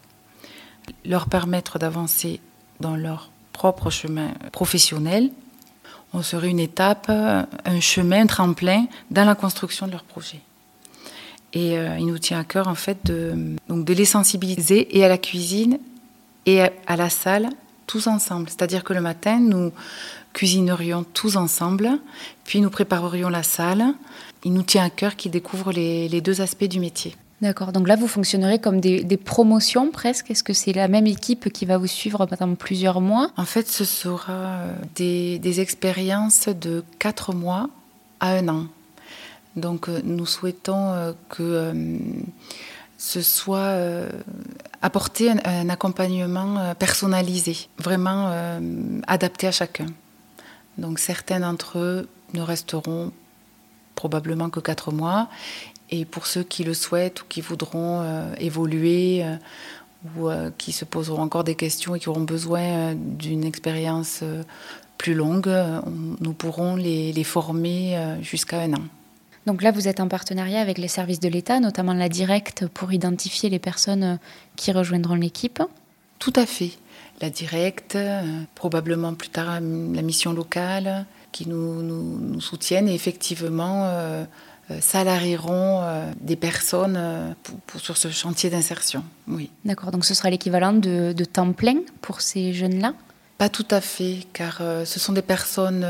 leur 1.05 1.27
permettre 1.27 1.79
d'avancer 1.79 2.39
dans 2.79 2.95
leur 2.95 3.29
propre 3.53 3.89
chemin 3.89 4.31
professionnel, 4.51 5.31
on 6.13 6.21
serait 6.21 6.49
une 6.49 6.59
étape, 6.59 7.09
un 7.09 7.79
chemin, 7.79 8.21
un 8.21 8.27
tremplin 8.27 8.85
dans 9.11 9.25
la 9.25 9.35
construction 9.35 9.87
de 9.87 9.91
leur 9.91 10.03
projet. 10.03 10.39
Et 11.53 11.77
euh, 11.77 11.97
il 11.97 12.07
nous 12.07 12.19
tient 12.19 12.39
à 12.39 12.43
cœur 12.43 12.67
en 12.67 12.75
fait 12.75 13.05
de, 13.05 13.55
donc 13.69 13.85
de 13.85 13.93
les 13.93 14.05
sensibiliser 14.05 14.97
et 14.97 15.05
à 15.05 15.07
la 15.07 15.17
cuisine 15.17 15.79
et 16.45 16.61
à, 16.61 16.95
la 16.95 17.09
salle 17.09 17.49
tous 17.87 18.07
ensemble. 18.07 18.49
C'est-à-dire 18.49 18.83
que 18.83 18.93
le 18.93 19.01
matin, 19.01 19.39
nous 19.39 19.71
cuisinerions 20.33 21.05
tous 21.13 21.37
ensemble, 21.37 21.99
puis 22.43 22.61
nous 22.61 22.69
préparerions 22.69 23.29
la 23.29 23.43
salle. 23.43 23.85
Il 24.43 24.53
nous 24.53 24.63
tient 24.63 24.83
à 24.83 24.89
cœur 24.89 25.15
qu'ils 25.15 25.31
découvrent 25.31 25.71
les 25.71 26.21
deux 26.21 26.41
aspects 26.41 26.65
du 26.65 26.79
métier. 26.79 27.15
D'accord. 27.41 27.73
Donc 27.73 27.87
là, 27.87 27.95
vous 27.95 28.07
fonctionnerez 28.07 28.59
comme 28.59 28.79
des, 28.79 29.17
promotions 29.17 29.91
presque. 29.91 30.31
Est-ce 30.31 30.43
que 30.43 30.53
c'est 30.53 30.71
la 30.71 30.87
même 30.87 31.05
équipe 31.05 31.51
qui 31.51 31.65
va 31.65 31.77
vous 31.77 31.87
suivre 31.87 32.25
pendant 32.25 32.55
plusieurs 32.55 33.01
mois? 33.01 33.29
En 33.35 33.45
fait, 33.45 33.67
ce 33.67 33.83
sera 33.83 34.33
euh, 34.33 34.73
des, 34.95 35.59
expériences 35.59 36.47
de 36.47 36.83
quatre 36.97 37.33
mois 37.33 37.69
à 38.19 38.31
un 38.31 38.47
an. 38.47 38.65
Donc 39.57 39.89
euh, 39.89 40.01
nous 40.03 40.25
souhaitons 40.25 40.91
euh, 40.91 41.11
que 41.29 41.73
ce 42.97 43.21
soit 43.21 43.77
apporter 44.81 45.31
un, 45.31 45.69
accompagnement 45.69 46.73
personnalisé, 46.75 47.67
vraiment 47.77 48.31
adapté 49.07 49.47
à 49.47 49.51
chacun. 49.51 49.87
Donc 50.77 50.99
certains 50.99 51.39
d'entre 51.39 51.79
eux 51.79 52.09
ne 52.33 52.41
resteront 52.41 53.11
probablement 53.95 54.49
que 54.49 54.59
quatre 54.59 54.91
mois 54.91 55.29
et 55.89 56.05
pour 56.05 56.27
ceux 56.27 56.43
qui 56.43 56.63
le 56.63 56.73
souhaitent 56.73 57.21
ou 57.21 57.25
qui 57.27 57.41
voudront 57.41 58.01
euh, 58.01 58.33
évoluer 58.39 59.23
euh, 59.23 59.35
ou 60.15 60.29
euh, 60.29 60.51
qui 60.57 60.71
se 60.71 60.85
poseront 60.85 61.21
encore 61.21 61.43
des 61.43 61.55
questions 61.55 61.95
et 61.95 61.99
qui 61.99 62.09
auront 62.09 62.21
besoin 62.21 62.93
d'une 62.95 63.43
expérience 63.43 64.23
plus 64.97 65.13
longue, 65.13 65.51
nous 66.21 66.33
pourrons 66.33 66.75
les 66.75 67.23
former 67.23 68.17
jusqu'à 68.21 68.61
un 68.61 68.73
an. 68.73 68.83
Donc 69.45 69.61
là, 69.61 69.71
vous 69.71 69.87
êtes 69.87 69.99
en 69.99 70.07
partenariat 70.07 70.61
avec 70.61 70.77
les 70.77 70.87
services 70.87 71.19
de 71.19 71.29
l'État, 71.29 71.59
notamment 71.59 71.93
la 71.93 72.09
Directe, 72.09 72.67
pour 72.67 72.93
identifier 72.93 73.49
les 73.49 73.59
personnes 73.59 74.19
qui 74.55 74.71
rejoindront 74.71 75.15
l'équipe 75.15 75.61
Tout 76.19 76.33
à 76.35 76.45
fait. 76.45 76.71
La 77.21 77.29
Directe, 77.29 77.97
probablement 78.55 79.13
plus 79.13 79.29
tard 79.29 79.59
la 79.59 80.01
mission 80.01 80.33
locale, 80.33 81.05
qui 81.31 81.47
nous, 81.47 81.83
nous, 81.83 82.17
nous 82.19 82.41
soutiennent 82.41 82.89
et 82.89 82.95
effectivement 82.95 83.87
euh, 84.71 84.79
salarieront 84.81 85.81
euh, 85.83 86.11
des 86.19 86.35
personnes 86.35 86.95
euh, 86.97 87.31
sur 87.77 87.97
ce 87.97 88.09
chantier 88.09 88.49
d'insertion. 88.49 89.03
Oui. 89.27 89.51
D'accord, 89.63 89.91
donc 89.91 90.05
ce 90.05 90.15
sera 90.15 90.31
l'équivalent 90.31 90.73
de, 90.73 91.13
temps 91.23 91.51
plein 91.53 91.75
pour 92.01 92.21
ces 92.21 92.51
jeunes-là? 92.51 92.95
Pas 93.37 93.49
tout 93.49 93.67
à 93.69 93.79
fait, 93.79 94.25
car 94.33 94.61
ce 94.85 94.99
sont 94.99 95.13
des 95.13 95.21
personnes 95.21 95.85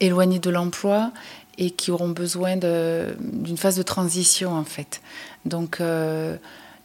éloignées 0.00 0.40
de 0.40 0.50
l'emploi 0.50 1.12
et 1.58 1.70
qui 1.70 1.90
auront 1.90 2.08
besoin 2.08 2.56
d'une 2.56 3.56
phase 3.56 3.76
de 3.76 3.82
transition 3.82 4.52
en 4.52 4.64
fait. 4.64 5.00
Donc 5.44 5.80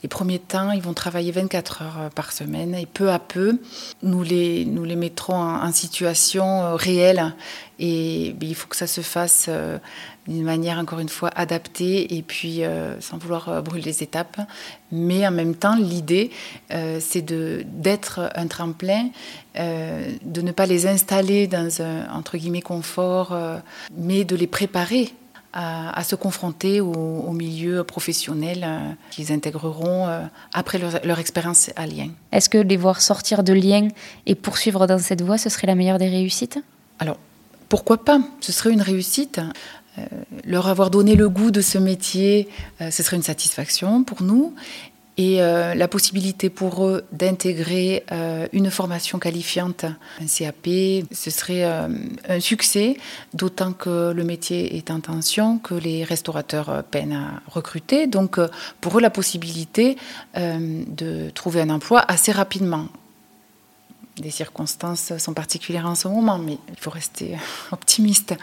les 0.05 0.09
premiers 0.09 0.38
temps, 0.38 0.69
ils 0.69 0.83
vont 0.83 0.93
travailler 0.93 1.31
24 1.31 1.81
heures 1.81 2.09
par 2.13 2.31
semaine 2.31 2.75
et 2.75 2.85
peu 2.85 3.09
à 3.09 3.17
peu, 3.17 3.57
nous 4.03 4.21
les, 4.21 4.63
nous 4.63 4.83
les 4.83 4.95
mettrons 4.95 5.33
en, 5.33 5.71
situation 5.71 6.75
réelle. 6.75 7.33
Et 7.79 8.35
il 8.39 8.53
faut 8.53 8.67
que 8.67 8.75
ça 8.75 8.85
se 8.85 9.01
fasse 9.01 9.50
d'une 10.27 10.43
manière 10.43 10.77
encore 10.77 11.00
une 11.00 11.09
fois 11.09 11.31
adaptée 11.35 12.15
et 12.15 12.21
puis 12.21 12.63
euh, 12.63 13.00
sans 13.00 13.17
vouloir 13.17 13.50
euh, 13.50 13.62
brûler 13.62 13.85
les 13.85 14.03
étapes. 14.03 14.39
Mais 14.91 15.25
en 15.25 15.31
même 15.31 15.55
temps, 15.55 15.75
l'idée, 15.75 16.31
euh, 16.71 17.00
c'est 17.01 17.24
d'être 17.24 18.31
un 18.35 18.47
tremplin, 18.47 19.09
de 19.55 20.41
ne 20.41 20.51
pas 20.51 20.65
les 20.65 20.85
installer 20.85 21.47
dans 21.47 21.81
un 21.81 22.09
entre 22.12 22.38
guillemets 22.38 22.62
confort, 22.62 23.35
mais 23.97 24.25
de 24.25 24.35
les 24.35 24.47
préparer 24.47 25.13
à, 25.55 26.03
se 26.03 26.15
confronter 26.15 26.81
au, 26.81 27.31
milieu 27.31 27.83
professionnel 27.83 28.67
qu'ils 29.09 29.31
intégreront 29.31 30.07
après 30.53 30.77
leur, 30.77 31.00
leur 31.03 31.19
expérience 31.19 31.71
à 31.75 31.88
Lien. 31.88 32.09
Est-ce 32.31 32.50
que 32.50 32.57
les 32.57 32.77
voir 32.77 33.01
sortir 33.01 33.43
de 33.43 33.53
Lien 33.53 33.88
et 34.25 34.35
poursuivre 34.35 34.85
dans 34.85 35.00
cette 35.00 35.21
voie, 35.21 35.38
ce 35.38 35.50
serait 35.50 35.67
la 35.67 35.75
meilleure 35.75 35.97
des 35.97 36.09
réussites? 36.09 36.59
Alors, 37.00 37.17
pourquoi 37.69 38.03
pas? 38.03 38.19
Ce 38.41 38.51
serait 38.51 38.71
une 38.71 38.81
réussite. 38.81 39.39
Euh, 39.97 40.05
leur 40.45 40.67
avoir 40.67 40.89
donné 40.89 41.15
le 41.15 41.29
goût 41.29 41.51
de 41.51 41.62
ce 41.62 41.77
métier, 41.77 42.50
euh, 42.81 42.91
ce 42.91 43.01
serait 43.01 43.15
une 43.15 43.24
satisfaction 43.24 44.03
pour 44.03 44.24
nous. 44.24 44.53
Et 45.17 45.41
euh, 45.41 45.75
la 45.75 45.88
possibilité 45.88 46.50
pour 46.50 46.86
eux 46.86 47.05
d'intégrer 47.12 48.03
une 48.51 48.69
formation 48.69 49.17
qualifiante, 49.17 49.86
un 49.86 50.25
CAP, 50.25 50.67
ce 51.12 51.29
serait 51.29 51.63
un 51.63 52.39
succès, 52.39 52.98
d'autant 53.34 53.72
que 53.72 54.12
le 54.12 54.24
métier 54.24 54.75
est 54.77 54.91
en 54.91 55.00
tension, 55.00 55.57
que 55.57 55.74
les 55.74 56.03
restaurateurs 56.03 56.84
peinent 56.91 57.13
à 57.13 57.41
recruter. 57.50 58.07
Donc 58.07 58.39
pour 58.81 58.98
eux, 58.98 59.01
la 59.01 59.10
possibilité 59.10 59.98
de 60.36 61.29
trouver 61.29 61.62
un 61.62 61.69
emploi 61.69 62.03
assez 62.07 62.31
rapidement. 62.31 62.88
Les 64.22 64.31
circonstances 64.31 65.17
sont 65.17 65.34
particulières 65.34 65.88
en 65.88 65.95
ce 65.95 66.07
moment, 66.07 66.38
mais 66.38 66.57
il 66.69 66.79
faut 66.79 66.89
rester 66.89 67.38
optimiste. 67.72 68.34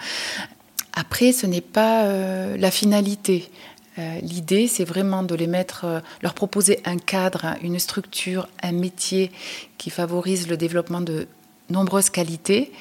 Après, 0.95 1.33
ce 1.33 1.47
n'est 1.47 1.63
pas 1.63 2.05
euh, 2.05 2.57
la 2.59 2.71
finalité. 2.71 3.51
L'idée, 3.97 4.69
c'est 4.69 4.85
vraiment 4.85 5.23
de 5.23 5.35
les 5.35 5.47
mettre, 5.47 6.03
leur 6.23 6.33
proposer 6.33 6.81
un 6.85 6.97
cadre, 6.97 7.57
une 7.63 7.79
structure, 7.79 8.49
un 8.63 8.73
métier 8.73 9.31
qui 9.77 9.91
favorise 9.91 10.49
le 10.49 10.57
développement 10.57 11.03
de 11.03 11.29
nombreuses 11.69 12.09
qualités, 12.09 12.73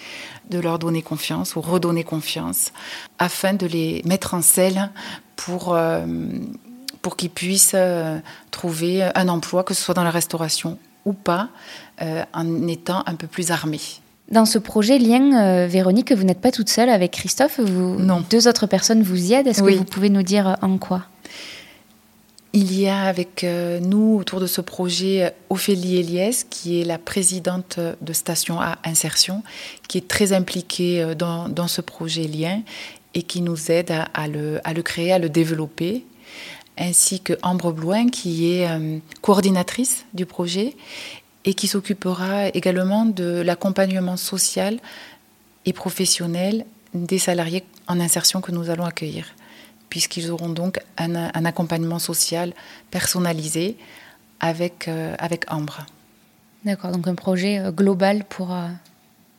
de 0.49 0.59
leur 0.59 0.79
donner 0.79 1.01
confiance 1.01 1.55
ou 1.55 1.61
redonner 1.61 2.03
confiance, 2.03 2.71
afin 3.19 3.53
de 3.53 3.65
les 3.65 4.01
mettre 4.05 4.33
en 4.33 4.41
selle 4.41 4.89
pour, 5.35 5.77
pour 7.01 7.17
qu'ils 7.17 7.29
puissent 7.29 7.75
trouver 8.51 9.03
un 9.03 9.27
emploi, 9.27 9.63
que 9.63 9.73
ce 9.73 9.83
soit 9.83 9.95
dans 9.95 10.03
la 10.03 10.11
restauration 10.11 10.77
ou 11.03 11.13
pas, 11.13 11.49
en 11.99 12.67
étant 12.67 13.03
un 13.05 13.15
peu 13.15 13.27
plus 13.27 13.51
armés. 13.51 14.00
Dans 14.31 14.45
ce 14.45 14.57
projet 14.57 14.97
Lien, 14.97 15.33
euh, 15.33 15.67
Véronique, 15.67 16.13
vous 16.13 16.23
n'êtes 16.23 16.39
pas 16.39 16.51
toute 16.51 16.69
seule 16.69 16.89
avec 16.89 17.11
Christophe. 17.11 17.59
Vous, 17.59 17.99
non. 17.99 18.23
Deux 18.29 18.47
autres 18.47 18.65
personnes 18.65 19.03
vous 19.03 19.31
y 19.31 19.33
aident. 19.33 19.47
Est-ce 19.47 19.61
que 19.61 19.73
vous 19.73 19.83
pouvez 19.83 20.09
nous 20.09 20.23
dire 20.23 20.47
euh, 20.47 20.53
en 20.61 20.77
quoi? 20.77 21.03
Il 22.53 22.77
y 22.77 22.87
a 22.87 23.03
avec 23.03 23.43
euh, 23.43 23.81
nous 23.81 24.17
autour 24.17 24.39
de 24.39 24.47
ce 24.47 24.61
projet 24.61 25.33
Ophélie 25.49 25.97
Eliès, 25.97 26.45
qui 26.49 26.79
est 26.79 26.85
la 26.85 26.97
présidente 26.97 27.77
de 28.01 28.13
Station 28.13 28.61
A 28.61 28.77
Insertion, 28.85 29.43
qui 29.89 29.97
est 29.97 30.07
très 30.07 30.31
impliquée 30.31 31.13
dans, 31.17 31.49
dans 31.49 31.67
ce 31.67 31.81
projet 31.81 32.23
Lien 32.23 32.61
et 33.13 33.23
qui 33.23 33.41
nous 33.41 33.69
aide 33.69 33.93
à, 34.13 34.27
le, 34.29 34.61
à, 34.63 34.73
le, 34.73 34.81
créer, 34.81 35.11
à 35.11 35.19
le 35.19 35.27
développer, 35.27 36.05
ainsi 36.77 37.19
que 37.19 37.33
Ambre 37.41 37.73
Blouin, 37.73 38.07
qui 38.07 38.51
est 38.53 38.67
coordinatrice 39.21 40.05
du 40.13 40.25
projet 40.25 40.75
et 41.45 41.53
qui 41.53 41.67
s'occupera 41.67 42.49
également 42.49 43.05
de 43.05 43.41
l'accompagnement 43.41 44.17
social 44.17 44.79
et 45.65 45.73
professionnel 45.73 46.65
des 46.93 47.19
salariés 47.19 47.63
en 47.87 47.99
insertion 47.99 48.41
que 48.41 48.51
nous 48.51 48.69
allons 48.69 48.85
accueillir, 48.85 49.25
puisqu'ils 49.89 50.29
auront 50.31 50.49
donc 50.49 50.79
un, 50.97 51.15
accompagnement 51.45 51.99
social 51.99 52.53
personnalisé 52.89 53.77
avec, 54.39 54.87
euh, 54.87 55.15
avec 55.19 55.51
Ambre. 55.51 55.85
D'accord, 56.65 56.91
donc 56.91 57.07
un 57.07 57.15
projet 57.15 57.59
euh, 57.59 57.71
global 57.71 58.23
pour, 58.25 58.53
euh, 58.53 58.67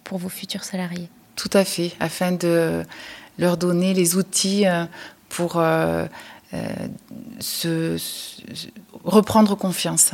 pour 0.05 0.19
vos 0.19 0.29
futurs 0.29 0.65
salariés. 0.65 1.09
Tout 1.37 1.51
à 1.53 1.65
fait, 1.65 1.93
afin 2.01 2.33
de 2.33 2.83
leur 3.39 3.57
donner 3.57 3.95
les 3.95 4.17
outils 4.17 4.65
pour 5.31 5.53
se, 7.41 7.97
reprendre 9.05 9.57
confiance. 9.57 10.13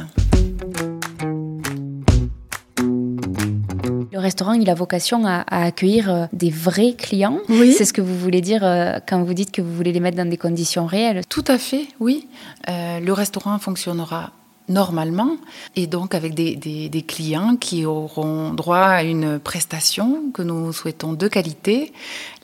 Le 4.19 4.23
restaurant, 4.23 4.55
il 4.55 4.69
a 4.69 4.75
vocation 4.75 5.25
à, 5.27 5.45
accueillir 5.49 6.13
euh, 6.13 6.27
des 6.33 6.51
vrais 6.51 6.95
clients. 6.95 7.39
Oui. 7.49 7.73
C'est 7.73 7.85
ce 7.85 7.93
que 7.93 8.01
vous 8.01 8.19
voulez 8.19 8.41
dire 8.41 8.65
euh, 8.65 8.99
quand 9.09 9.23
vous 9.23 9.33
dites 9.33 9.53
que 9.53 9.63
vous 9.63 9.73
voulez 9.73 9.93
les 9.93 10.01
mettre 10.01 10.17
dans 10.17 10.29
des 10.29 10.37
conditions 10.37 10.87
réelles. 10.87 11.25
Tout 11.29 11.45
à 11.47 11.57
fait, 11.57 11.87
oui. 12.01 12.27
Euh, 12.69 12.99
le 12.99 13.13
restaurant 13.13 13.57
fonctionnera 13.61 14.33
normalement 14.69 15.37
et 15.77 15.87
donc 15.87 16.15
avec 16.15 16.35
des, 16.35 17.05
clients 17.07 17.57
qui 17.57 17.87
auront 17.87 18.53
droit 18.53 18.79
à 18.79 19.03
une 19.03 19.39
prestation 19.39 20.31
que 20.33 20.43
nous 20.43 20.73
souhaitons 20.73 21.13
de 21.13 21.29
qualité. 21.29 21.93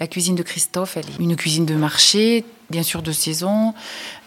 La 0.01 0.07
cuisine 0.07 0.35
de 0.35 0.43
Christophe, 0.43 0.97
elle 0.97 1.05
est 1.05 1.23
une 1.23 1.37
cuisine 1.37 1.67
de 1.67 1.75
marché, 1.75 2.45
bien 2.71 2.83
sûr 2.83 3.03
de 3.03 3.13
saison, 3.13 3.75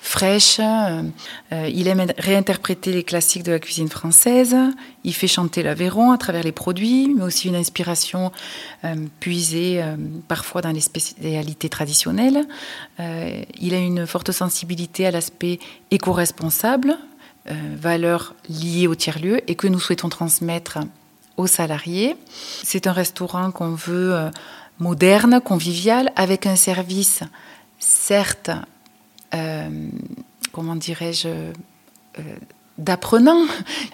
fraîche. 0.01 0.59
Euh, 0.59 1.03
il 1.51 1.87
aime 1.87 2.05
réinterpréter 2.17 2.91
les 2.91 3.03
classiques 3.03 3.43
de 3.43 3.51
la 3.51 3.59
cuisine 3.59 3.89
française. 3.89 4.55
Il 5.03 5.13
fait 5.13 5.27
chanter 5.27 5.63
l'Aveyron 5.63 6.11
à 6.11 6.17
travers 6.17 6.43
les 6.43 6.51
produits, 6.51 7.13
mais 7.15 7.23
aussi 7.23 7.47
une 7.47 7.55
inspiration 7.55 8.31
euh, 8.83 8.95
puisée 9.19 9.81
euh, 9.81 9.95
parfois 10.27 10.61
dans 10.61 10.71
les 10.71 10.81
spécialités 10.81 11.69
traditionnelles. 11.69 12.45
il 12.99 13.73
a 13.73 13.79
une 13.79 14.05
forte 14.05 14.31
sensibilité 14.31 15.05
à 15.05 15.11
l'aspect 15.11 15.59
éco-responsable, 15.91 16.97
valeur 17.49 18.35
liée 18.49 18.87
au 18.87 18.95
tiers-lieu 18.95 19.41
et 19.49 19.55
que 19.55 19.67
nous 19.67 19.79
souhaitons 19.79 20.09
transmettre 20.09 20.79
aux 21.37 21.47
salariés. 21.47 22.15
C'est 22.63 22.87
un 22.87 22.91
restaurant 22.91 23.51
qu'on 23.51 23.71
veut 23.71 24.29
moderne, 24.79 25.39
convivial, 25.41 26.11
avec 26.15 26.45
un 26.45 26.55
service 26.55 27.23
certes, 27.79 28.51
euh, 29.33 29.89
comment 30.51 30.75
dirais-je, 30.75 31.27
euh, 31.27 31.51
d'apprenants, 32.77 33.45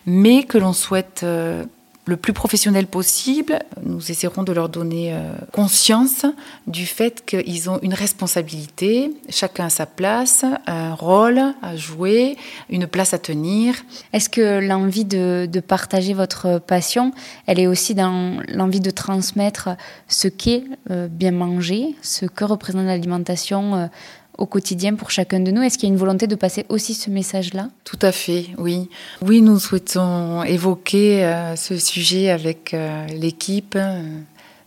mais 0.06 0.43
que 0.43 0.58
l'on 0.58 0.73
souhaite 0.73 1.21
euh, 1.23 1.65
le 2.06 2.18
plus 2.18 2.34
professionnel 2.34 2.88
possible. 2.88 3.60
Nous 3.84 4.12
essaierons 4.12 4.44
de 4.44 4.52
leur 4.52 4.70
donner 4.70 5.18
conscience 5.52 6.26
du 6.68 6.86
fait 6.86 7.24
qu'ils 7.26 7.70
ont 7.70 7.80
une 7.82 7.94
responsabilité, 7.94 9.12
chacun 9.30 9.66
à 9.66 9.70
sa 9.70 9.86
place, 9.86 10.44
un 10.68 10.94
rôle 10.94 11.39
à 11.62 11.76
jouer, 11.76 12.38
une 12.70 12.88
place 12.88 13.13
à 13.13 13.20
tenir. 13.20 13.76
Est-ce 14.12 14.30
que 14.30 14.60
l'envie 14.60 15.06
de, 15.06 15.48
de, 15.50 15.60
partager 15.60 16.13
votre 16.13 16.60
passion, 16.60 17.13
elle 17.48 17.60
est 17.60 17.68
aussi 17.68 17.96
dans 17.96 18.42
l'envie 18.50 18.82
de 18.82 18.92
transmettre 18.92 19.70
ce 20.08 20.28
qu'est 20.28 20.63
bien 20.89 21.32
manger, 21.32 21.96
ce 22.02 22.26
que 22.26 22.44
représente 22.44 22.86
l'alimentation 22.86 23.89
au 24.38 24.46
quotidien 24.46 24.96
pour 24.96 25.12
chacun 25.12 25.39
de 25.39 25.52
nous. 25.52 25.62
Est-ce 25.62 25.78
qu'il 25.78 25.89
y 25.89 25.91
a 25.91 25.93
une 25.93 26.00
volonté 26.00 26.28
de 26.28 26.36
passer 26.36 26.65
aussi 26.69 26.93
ce 26.93 27.10
message-là? 27.10 27.69
Tout 27.84 28.00
à 28.02 28.12
fait, 28.12 28.48
oui. 28.58 28.89
Oui, 29.22 29.41
nous 29.41 29.60
souhaitons 29.60 30.43
évoquer 30.43 31.24
euh, 31.24 31.56
ce 31.56 31.78
sujet 31.78 32.30
avec 32.30 32.74
euh, 32.74 33.06
l'équipe, 33.08 33.76
euh, 33.76 34.02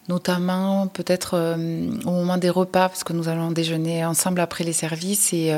notamment 0.09 0.87
peut-être 0.87 1.57
au 2.05 2.11
moment 2.11 2.37
des 2.37 2.51
repas, 2.51 2.89
parce 2.89 3.03
que 3.03 3.13
nous 3.13 3.29
allons 3.29 3.51
déjeuner 3.51 4.05
ensemble 4.05 4.41
après 4.41 4.63
les 4.63 4.73
services 4.73 5.33
et 5.33 5.53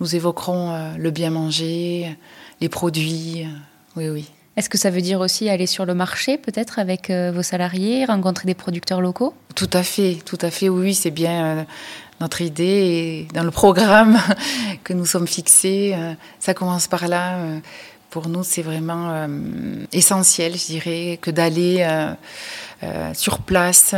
nous 0.00 0.16
évoquerons 0.16 0.96
le 0.96 1.10
bien 1.10 1.28
manger, 1.28 2.16
les 2.62 2.70
produits. 2.70 3.46
oui, 3.94 4.08
oui. 4.08 4.24
Est-ce 4.56 4.70
que 4.70 4.78
ça 4.78 4.88
veut 4.88 5.02
dire 5.02 5.20
aussi 5.20 5.50
aller 5.50 5.66
sur 5.66 5.84
le 5.84 5.92
marché, 5.92 6.38
peut-être, 6.38 6.78
avec 6.78 7.10
vos 7.10 7.42
salariés, 7.42 8.06
rencontrer 8.06 8.46
des 8.46 8.54
producteurs 8.54 9.02
locaux? 9.02 9.34
Tout 9.54 9.68
à 9.74 9.82
fait, 9.82 10.16
tout 10.24 10.38
à 10.40 10.50
fait, 10.50 10.70
oui, 10.70 10.94
c'est 10.94 11.10
bien 11.10 11.66
notre 12.20 12.40
idée 12.40 12.64
et 12.64 13.28
dans 13.34 13.44
le 13.44 13.50
programme 13.50 14.18
que 14.84 14.92
nous 14.92 15.06
sommes 15.06 15.26
fixés. 15.26 15.92
Euh, 15.94 16.14
ça 16.38 16.54
commence 16.54 16.88
par 16.88 17.08
là. 17.08 17.36
Euh, 17.36 17.58
pour 18.10 18.28
nous, 18.28 18.44
c'est 18.44 18.62
vraiment 18.62 19.10
euh, 19.10 19.26
essentiel, 19.92 20.56
je 20.56 20.66
dirais, 20.66 21.18
que 21.20 21.30
d'aller 21.30 21.86
sur 23.14 23.40
place, 23.40 23.94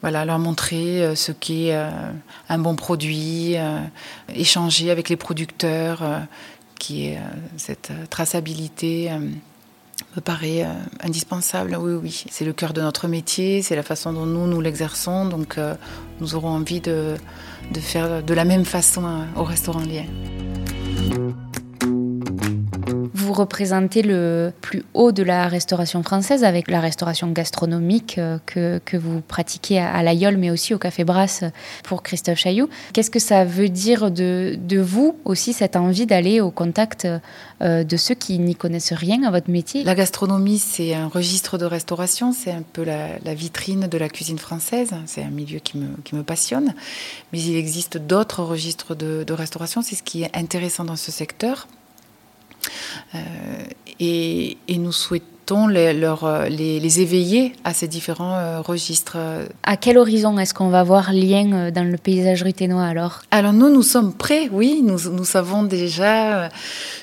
voilà, 0.00 0.24
leur 0.24 0.38
montrer 0.38 1.14
ce 1.14 1.30
qu'est 1.30 1.72
un 2.48 2.58
bon 2.58 2.74
produit, 2.74 3.54
échanger 4.34 4.90
avec 4.90 5.08
les 5.08 5.16
producteurs, 5.16 6.02
qui 6.78 7.08
est 7.08 7.18
cette 7.56 7.92
traçabilité 8.10 9.10
me 10.16 10.20
paraît 10.20 10.66
indispensable. 11.00 11.76
Oui, 11.80 11.92
oui, 11.94 12.24
c'est 12.30 12.44
le 12.44 12.52
cœur 12.52 12.72
de 12.72 12.80
notre 12.80 13.08
métier, 13.08 13.62
c'est 13.62 13.76
la 13.76 13.82
façon 13.82 14.12
dont 14.12 14.26
nous, 14.26 14.46
nous 14.46 14.60
l'exerçons. 14.60 15.26
Donc, 15.26 15.58
nous 16.20 16.34
aurons 16.34 16.50
envie 16.50 16.80
de, 16.80 17.16
de 17.72 17.80
faire 17.80 18.22
de 18.22 18.34
la 18.34 18.44
même 18.44 18.64
façon 18.64 19.04
euh, 19.04 19.24
au 19.36 19.44
restaurant 19.44 19.80
Lien. 19.80 20.04
Vous 23.24 23.32
représentez 23.32 24.02
le 24.02 24.52
plus 24.60 24.84
haut 24.92 25.10
de 25.10 25.22
la 25.22 25.48
restauration 25.48 26.02
française 26.02 26.44
avec 26.44 26.70
la 26.70 26.78
restauration 26.78 27.30
gastronomique 27.30 28.18
euh, 28.18 28.36
que, 28.44 28.78
que 28.84 28.98
vous 28.98 29.22
pratiquez 29.22 29.78
à, 29.78 30.02
l'Aïol, 30.02 30.36
mais 30.36 30.50
aussi 30.50 30.74
au 30.74 30.78
Café 30.78 31.04
Brasse 31.04 31.42
pour 31.84 32.02
Christophe 32.02 32.36
Chailloux. 32.36 32.68
Qu'est-ce 32.92 33.10
que 33.10 33.18
ça 33.18 33.46
veut 33.46 33.70
dire 33.70 34.10
de, 34.10 34.58
de 34.60 34.78
vous 34.78 35.16
aussi, 35.24 35.54
cette 35.54 35.74
envie 35.74 36.04
d'aller 36.04 36.42
au 36.42 36.50
contact 36.50 37.08
euh, 37.62 37.82
de 37.82 37.96
ceux 37.96 38.14
qui 38.14 38.38
n'y 38.38 38.56
connaissent 38.56 38.92
rien 38.92 39.22
à 39.22 39.30
votre 39.30 39.48
métier? 39.48 39.84
La 39.84 39.94
gastronomie, 39.94 40.58
c'est 40.58 40.92
un 40.92 41.08
registre 41.08 41.56
de 41.56 41.64
restauration, 41.64 42.34
c'est 42.34 42.52
un 42.52 42.64
peu 42.74 42.84
la, 42.84 43.34
vitrine 43.34 43.86
de 43.86 43.96
la 43.96 44.10
cuisine 44.10 44.38
française, 44.38 44.90
c'est 45.06 45.22
un 45.22 45.30
milieu 45.30 45.60
qui 45.60 45.78
me, 45.78 45.96
qui 46.04 46.14
me, 46.14 46.22
passionne, 46.22 46.74
mais 47.32 47.40
il 47.40 47.56
existe 47.56 47.96
d'autres 47.96 48.42
registres 48.42 48.94
de 48.94 49.32
restauration, 49.32 49.80
c'est 49.80 49.96
ce 49.96 50.02
qui 50.02 50.24
est 50.24 50.36
intéressant 50.36 50.84
dans 50.84 50.96
ce 50.96 51.10
secteur. 51.10 51.66
Euh, 53.14 53.18
et, 54.00 54.58
et, 54.68 54.78
nous 54.78 54.92
souhaitons 54.92 55.26
les, 55.68 56.02
euh, 56.02 56.48
les, 56.48 56.80
les, 56.80 57.00
éveiller 57.00 57.52
à 57.64 57.74
ces 57.74 57.88
différents 57.88 58.36
euh, 58.36 58.60
registres. 58.60 59.16
À 59.62 59.76
quel 59.76 59.98
horizon 59.98 60.38
est-ce 60.38 60.54
qu'on 60.54 60.68
va 60.68 60.82
voir 60.82 61.12
lien 61.12 61.52
euh, 61.52 61.70
dans 61.70 61.84
le 61.84 61.98
paysage 61.98 62.42
ruténois 62.42 62.84
alors? 62.84 63.20
Alors 63.30 63.52
nous, 63.52 63.70
nous 63.70 63.82
sommes 63.82 64.12
prêts, 64.12 64.48
oui. 64.50 64.80
Nous, 64.82 65.10
nous 65.10 65.24
savons 65.24 65.62
déjà 65.62 66.48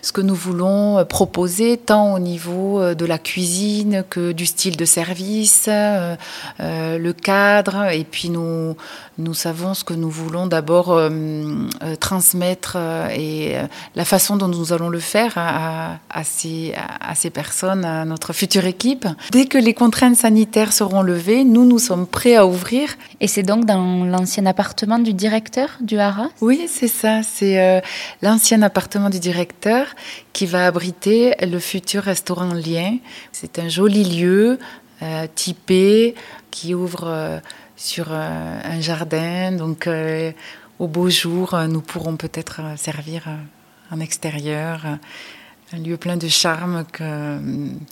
ce 0.02 0.12
que 0.12 0.22
nous 0.22 0.36
voulons 0.36 1.06
proposer, 1.06 1.78
tant 1.78 2.14
au 2.14 2.20
niveau 2.20 2.94
de 2.96 3.06
la 3.06 3.18
cuisine 3.18 4.04
que 4.10 4.32
du 4.32 4.46
style 4.46 4.78
de 4.78 4.86
service, 4.86 5.70
euh, 5.70 6.16
le 6.98 7.14
cadre, 7.14 7.92
et 7.92 8.04
puis 8.04 8.30
nous, 8.30 8.76
nous 9.18 9.34
savons 9.34 9.74
ce 9.74 9.84
que 9.84 9.94
nous 9.94 10.10
voulons 10.10 10.48
d'abord 10.48 10.92
euh, 10.92 11.10
transmettre 12.00 12.78
et 13.12 13.56
la 13.96 14.06
façon 14.06 14.38
dont 14.38 14.48
nous 14.48 14.74
allons 14.74 14.90
le 14.90 15.00
faire 15.00 15.34
à, 15.36 15.98
à, 16.10 16.24
ces, 16.24 16.74
à 17.00 17.16
ces 17.16 17.30
personnes, 17.30 17.86
à 17.86 18.06
notre 18.06 18.31
notre 18.32 18.40
future 18.40 18.66
équipe. 18.66 19.08
Dès 19.32 19.46
que 19.46 19.58
les 19.58 19.74
contraintes 19.74 20.16
sanitaires 20.16 20.72
seront 20.72 21.02
levées, 21.02 21.44
nous, 21.44 21.66
nous 21.66 21.80
sommes 21.80 22.08
prêts 22.08 22.36
à 22.36 22.46
ouvrir. 22.48 22.90
Et 23.20 23.28
c'est 23.28 23.44
donc 23.44 23.66
dans 23.66 24.06
l'ancien 24.06 24.46
appartement 24.46 25.00
du 25.00 25.14
directeur 25.14 25.78
du 25.82 26.00
Haras 26.00 26.30
Oui, 26.40 26.68
c'est 26.70 26.88
ça. 26.88 27.24
C'est 27.24 27.62
euh, 27.62 27.82
l'ancien 28.22 28.62
appartement 28.62 29.10
du 29.10 29.20
directeur 29.20 29.88
qui 30.32 30.46
va 30.46 30.66
abriter 30.66 31.36
le 31.42 31.60
futur 31.60 32.04
restaurant 32.04 32.54
Lien. 32.54 32.98
C'est 33.34 33.60
un 33.60 33.68
joli 33.68 34.06
lieu 34.06 34.60
euh, 35.02 35.28
typé 35.36 36.16
qui 36.52 36.74
ouvre 36.74 37.08
euh, 37.08 37.40
sur 37.76 38.08
euh, 38.12 38.60
un 38.64 38.80
jardin. 38.80 39.52
Donc, 39.52 39.90
au 40.80 40.88
beau 40.88 41.10
jour, 41.10 41.58
nous 41.68 41.82
pourrons 41.82 42.16
peut-être 42.16 42.62
servir 42.78 43.24
en 43.92 44.00
extérieur. 44.00 44.86
Euh, 45.74 45.78
un 45.78 45.80
lieu 45.82 45.98
plein 45.98 46.18
de 46.18 46.28
charme 46.28 46.84
que 46.92 47.04
euh, 47.04 47.40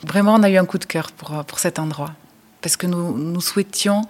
vraiment 0.05 0.35
on 0.35 0.43
a 0.43 0.49
eu 0.49 0.57
un 0.57 0.65
coup 0.65 0.77
de 0.77 0.85
cœur 0.85 1.11
pour, 1.11 1.33
euh, 1.37 1.43
pour 1.43 1.59
cet 1.59 1.79
endroit. 1.79 2.11
Parce 2.61 2.75
que 2.75 2.87
nous, 2.87 3.17
nous 3.17 3.39
souhaitions 3.39 4.01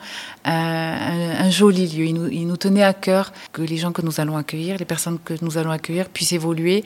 un, 0.44 0.52
un- 0.54 1.46
un 1.46 1.50
joli 1.52 1.88
lieu. 1.88 2.06
Il 2.06 2.14
nous, 2.16 2.28
il 2.30 2.48
nous 2.48 2.58
tenait 2.58 2.84
à 2.84 2.94
cœur 2.94 3.32
que 3.54 3.62
les 3.62 3.78
gens 3.78 3.92
que 3.92 4.02
nous 4.02 4.20
allons 4.20 4.38
accueillir, 4.38 4.78
les 4.78 4.86
personnes 4.86 5.20
que 5.24 5.36
nous 5.42 5.58
allons 5.60 5.70
accueillir, 5.72 6.10
puissent 6.10 6.32
évoluer 6.34 6.84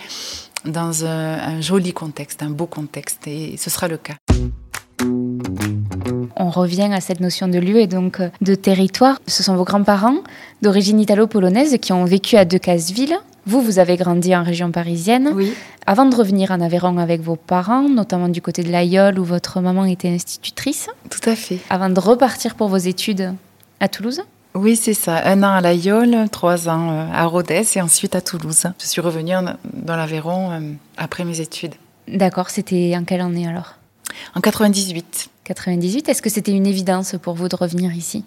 dans 0.65 1.05
un, 1.05 1.37
un 1.39 1.61
joli 1.61 1.93
contexte, 1.93 2.43
un 2.43 2.49
beau 2.49 2.65
contexte. 2.65 3.27
Et 3.27 3.55
ce 3.57 3.69
sera 3.69 3.87
le 3.87 3.95
cas. 3.97 4.15
On 6.35 6.49
revient 6.49 6.89
à 6.93 6.99
cette 6.99 7.21
notion 7.21 7.47
de 7.47 7.59
lieu 7.59 7.79
et 7.79 7.87
donc 7.87 8.19
euh, 8.19 8.29
de 8.41 8.55
territoire. 8.55 9.19
Ce 9.27 9.41
sont 9.41 9.55
vos 9.55 9.63
grands-parents 9.63 10.17
d'origine 10.61 10.99
italo-polonaise 10.99 11.77
qui 11.81 11.93
ont 11.93 12.03
vécu 12.03 12.35
à 12.35 12.43
Decazeville. 12.43 13.15
Vous, 13.45 13.61
vous 13.61 13.79
avez 13.79 13.97
grandi 13.97 14.35
en 14.35 14.43
région 14.43 14.71
parisienne. 14.71 15.31
Oui. 15.35 15.53
Avant 15.85 16.05
de 16.05 16.15
revenir 16.15 16.51
en 16.51 16.61
Aveyron 16.61 16.97
avec 16.97 17.21
vos 17.21 17.35
parents, 17.35 17.89
notamment 17.89 18.29
du 18.29 18.41
côté 18.41 18.63
de 18.63 18.71
l'Aïol 18.71 19.19
où 19.19 19.23
votre 19.25 19.59
maman 19.59 19.83
était 19.85 20.07
institutrice, 20.09 20.87
Tout 21.09 21.29
à 21.29 21.35
fait. 21.35 21.59
avant 21.69 21.89
de 21.89 21.99
repartir 21.99 22.55
pour 22.55 22.69
vos 22.69 22.77
études 22.77 23.33
à 23.81 23.89
Toulouse? 23.89 24.21
Oui, 24.55 24.75
c'est 24.75 24.93
ça. 24.93 25.17
Un 25.25 25.43
an 25.43 25.51
à 25.55 25.61
l'Aïol, 25.61 26.29
trois 26.31 26.69
ans 26.69 26.91
euh, 26.91 27.07
à 27.11 27.25
Rodez 27.25 27.63
et 27.75 27.81
ensuite 27.81 28.15
à 28.15 28.21
Toulouse. 28.21 28.65
Je 28.79 28.85
suis 28.85 29.01
revenue 29.01 29.35
en- 29.35 29.55
dans 29.73 29.95
l'Aveyron 29.95 30.51
euh, 30.51 30.59
après 30.95 31.25
mes 31.25 31.41
études. 31.41 31.73
D'accord, 32.07 32.49
c'était 32.49 32.93
en 32.95 33.03
quelle 33.03 33.21
année 33.21 33.47
alors? 33.47 33.75
En 34.35 34.41
98. 34.41 35.29
98. 35.45 36.07
Est-ce 36.07 36.21
que 36.21 36.29
c'était 36.29 36.51
une 36.53 36.67
évidence 36.67 37.15
pour 37.21 37.33
vous 37.33 37.49
de 37.49 37.55
revenir 37.55 37.93
ici? 37.93 38.23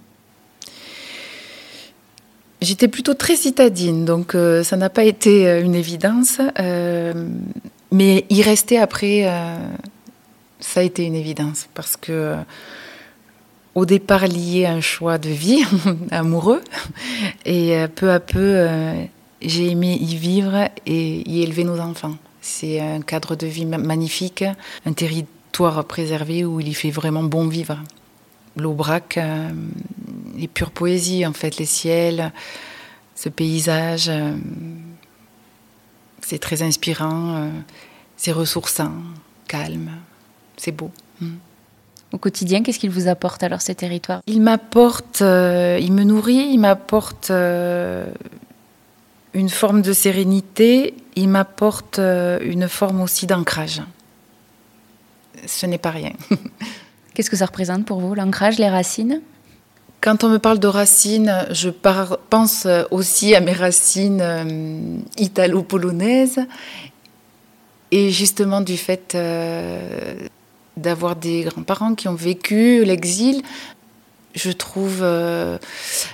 J'étais 2.66 2.88
plutôt 2.88 3.14
très 3.14 3.36
citadine, 3.36 4.04
donc 4.04 4.34
euh, 4.34 4.64
ça 4.64 4.76
n'a 4.76 4.90
pas 4.90 5.04
été 5.04 5.46
euh, 5.46 5.62
une 5.62 5.76
évidence. 5.76 6.40
euh, 6.58 7.28
mais 7.92 8.24
y 8.28 8.42
rester 8.42 8.76
après, 8.78 9.22
ça 10.58 10.80
a 10.80 10.82
été 10.82 11.04
une 11.04 11.14
évidence 11.14 11.68
parce 11.72 11.96
que 11.96 12.34
au 13.76 13.86
départ 13.86 14.26
lié 14.26 14.64
à 14.66 14.72
un 14.72 14.80
choix 14.80 15.18
de 15.18 15.28
vie 15.28 15.62
amoureux 16.10 16.62
et 17.44 17.76
peu 17.94 18.10
à 18.10 18.18
peu 18.18 18.66
j'ai 19.40 19.70
aimé 19.70 19.96
y 20.00 20.16
vivre 20.16 20.68
et 20.84 21.30
y 21.30 21.42
élever 21.44 21.62
nos 21.62 21.78
enfants. 21.78 22.16
C'est 22.40 22.80
un 22.80 23.00
cadre 23.02 23.36
de 23.36 23.46
vie 23.46 23.66
ma- 23.66 23.78
magnifique, 23.78 24.44
un 24.84 24.92
territoire 24.92 25.84
préservé 25.84 26.44
où 26.44 26.58
il 26.58 26.66
y 26.68 26.74
fait 26.74 26.90
vraiment 26.90 27.22
bon 27.22 27.46
vivre. 27.46 27.78
L'Aubrac 28.56 29.18
euh, 30.36 30.42
est 30.42 30.48
pure 30.48 30.70
poésie 30.70 31.26
en 31.26 31.32
fait, 31.32 31.58
les 31.58 31.66
ciels, 31.66 32.32
ce 33.16 33.28
paysage, 33.28 34.08
euh, 34.08 34.36
c'est 36.20 36.38
très 36.38 36.62
inspirant, 36.62 37.36
euh, 37.36 37.50
c'est 38.16 38.32
ressourçant, 38.32 38.92
calme, 39.48 39.90
c'est 40.56 40.72
beau. 40.72 40.90
Mm. 41.20 41.36
Au 42.12 42.18
quotidien, 42.18 42.62
qu'est-ce 42.62 42.78
qu'il 42.78 42.90
vous 42.90 43.08
apporte 43.08 43.42
alors 43.42 43.62
ces 43.62 43.74
territoires? 43.74 44.20
Il 44.26 44.40
m'apporte, 44.40 45.22
euh, 45.22 45.78
il 45.80 45.92
me 45.92 46.04
nourrit, 46.04 46.50
il 46.52 46.58
m'apporte 46.58 47.30
une 47.30 48.12
forme 49.48 49.82
de 49.82 49.92
sérénité, 49.92 50.94
il 51.16 51.28
m'apporte 51.28 51.98
une 51.98 52.68
forme 52.68 53.00
aussi 53.00 53.26
d'ancrage. 53.26 53.82
Ce 55.46 55.66
n'est 55.66 55.78
pas 55.78 55.90
rien. 55.90 56.12
Qu'est-ce 57.14 57.30
que 57.30 57.36
ça 57.36 57.46
représente 57.46 57.86
pour 57.86 58.00
vous 58.00 58.14
L'ancrage, 58.14 58.58
les 58.58 58.68
racines? 58.68 59.20
Quand 60.06 60.22
on 60.22 60.28
me 60.28 60.38
parle 60.38 60.60
de 60.60 60.68
racines, 60.68 61.34
je 61.50 61.68
pense 61.68 62.68
aussi 62.92 63.34
à 63.34 63.40
mes 63.40 63.52
racines 63.52 64.20
euh, 64.22 64.98
italo-polonaises. 65.18 66.46
Et 67.90 68.10
justement 68.10 68.60
du 68.60 68.76
fait 68.76 69.16
euh, 69.16 70.14
d'avoir 70.76 71.16
des 71.16 71.42
grands-parents 71.42 71.96
qui 71.96 72.06
ont 72.06 72.14
vécu 72.14 72.84
l'exil, 72.84 73.42
je 74.36 74.50
trouve 74.50 75.00
euh, 75.02 75.58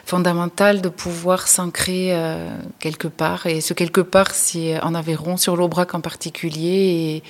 fondamental 0.04 0.80
de 0.80 0.88
pouvoir 0.88 1.48
s'ancrer 1.48 2.10
euh, 2.12 2.48
quelque 2.78 3.08
part. 3.08 3.46
Et 3.46 3.60
ce 3.60 3.74
quelque 3.74 4.00
part, 4.00 4.30
c'est 4.32 4.80
en 4.80 4.94
Aveyron, 4.94 5.36
sur 5.36 5.56
l'Aubrac 5.56 5.94
en 5.94 6.00
particulier. 6.00 6.70
Et 6.70 7.22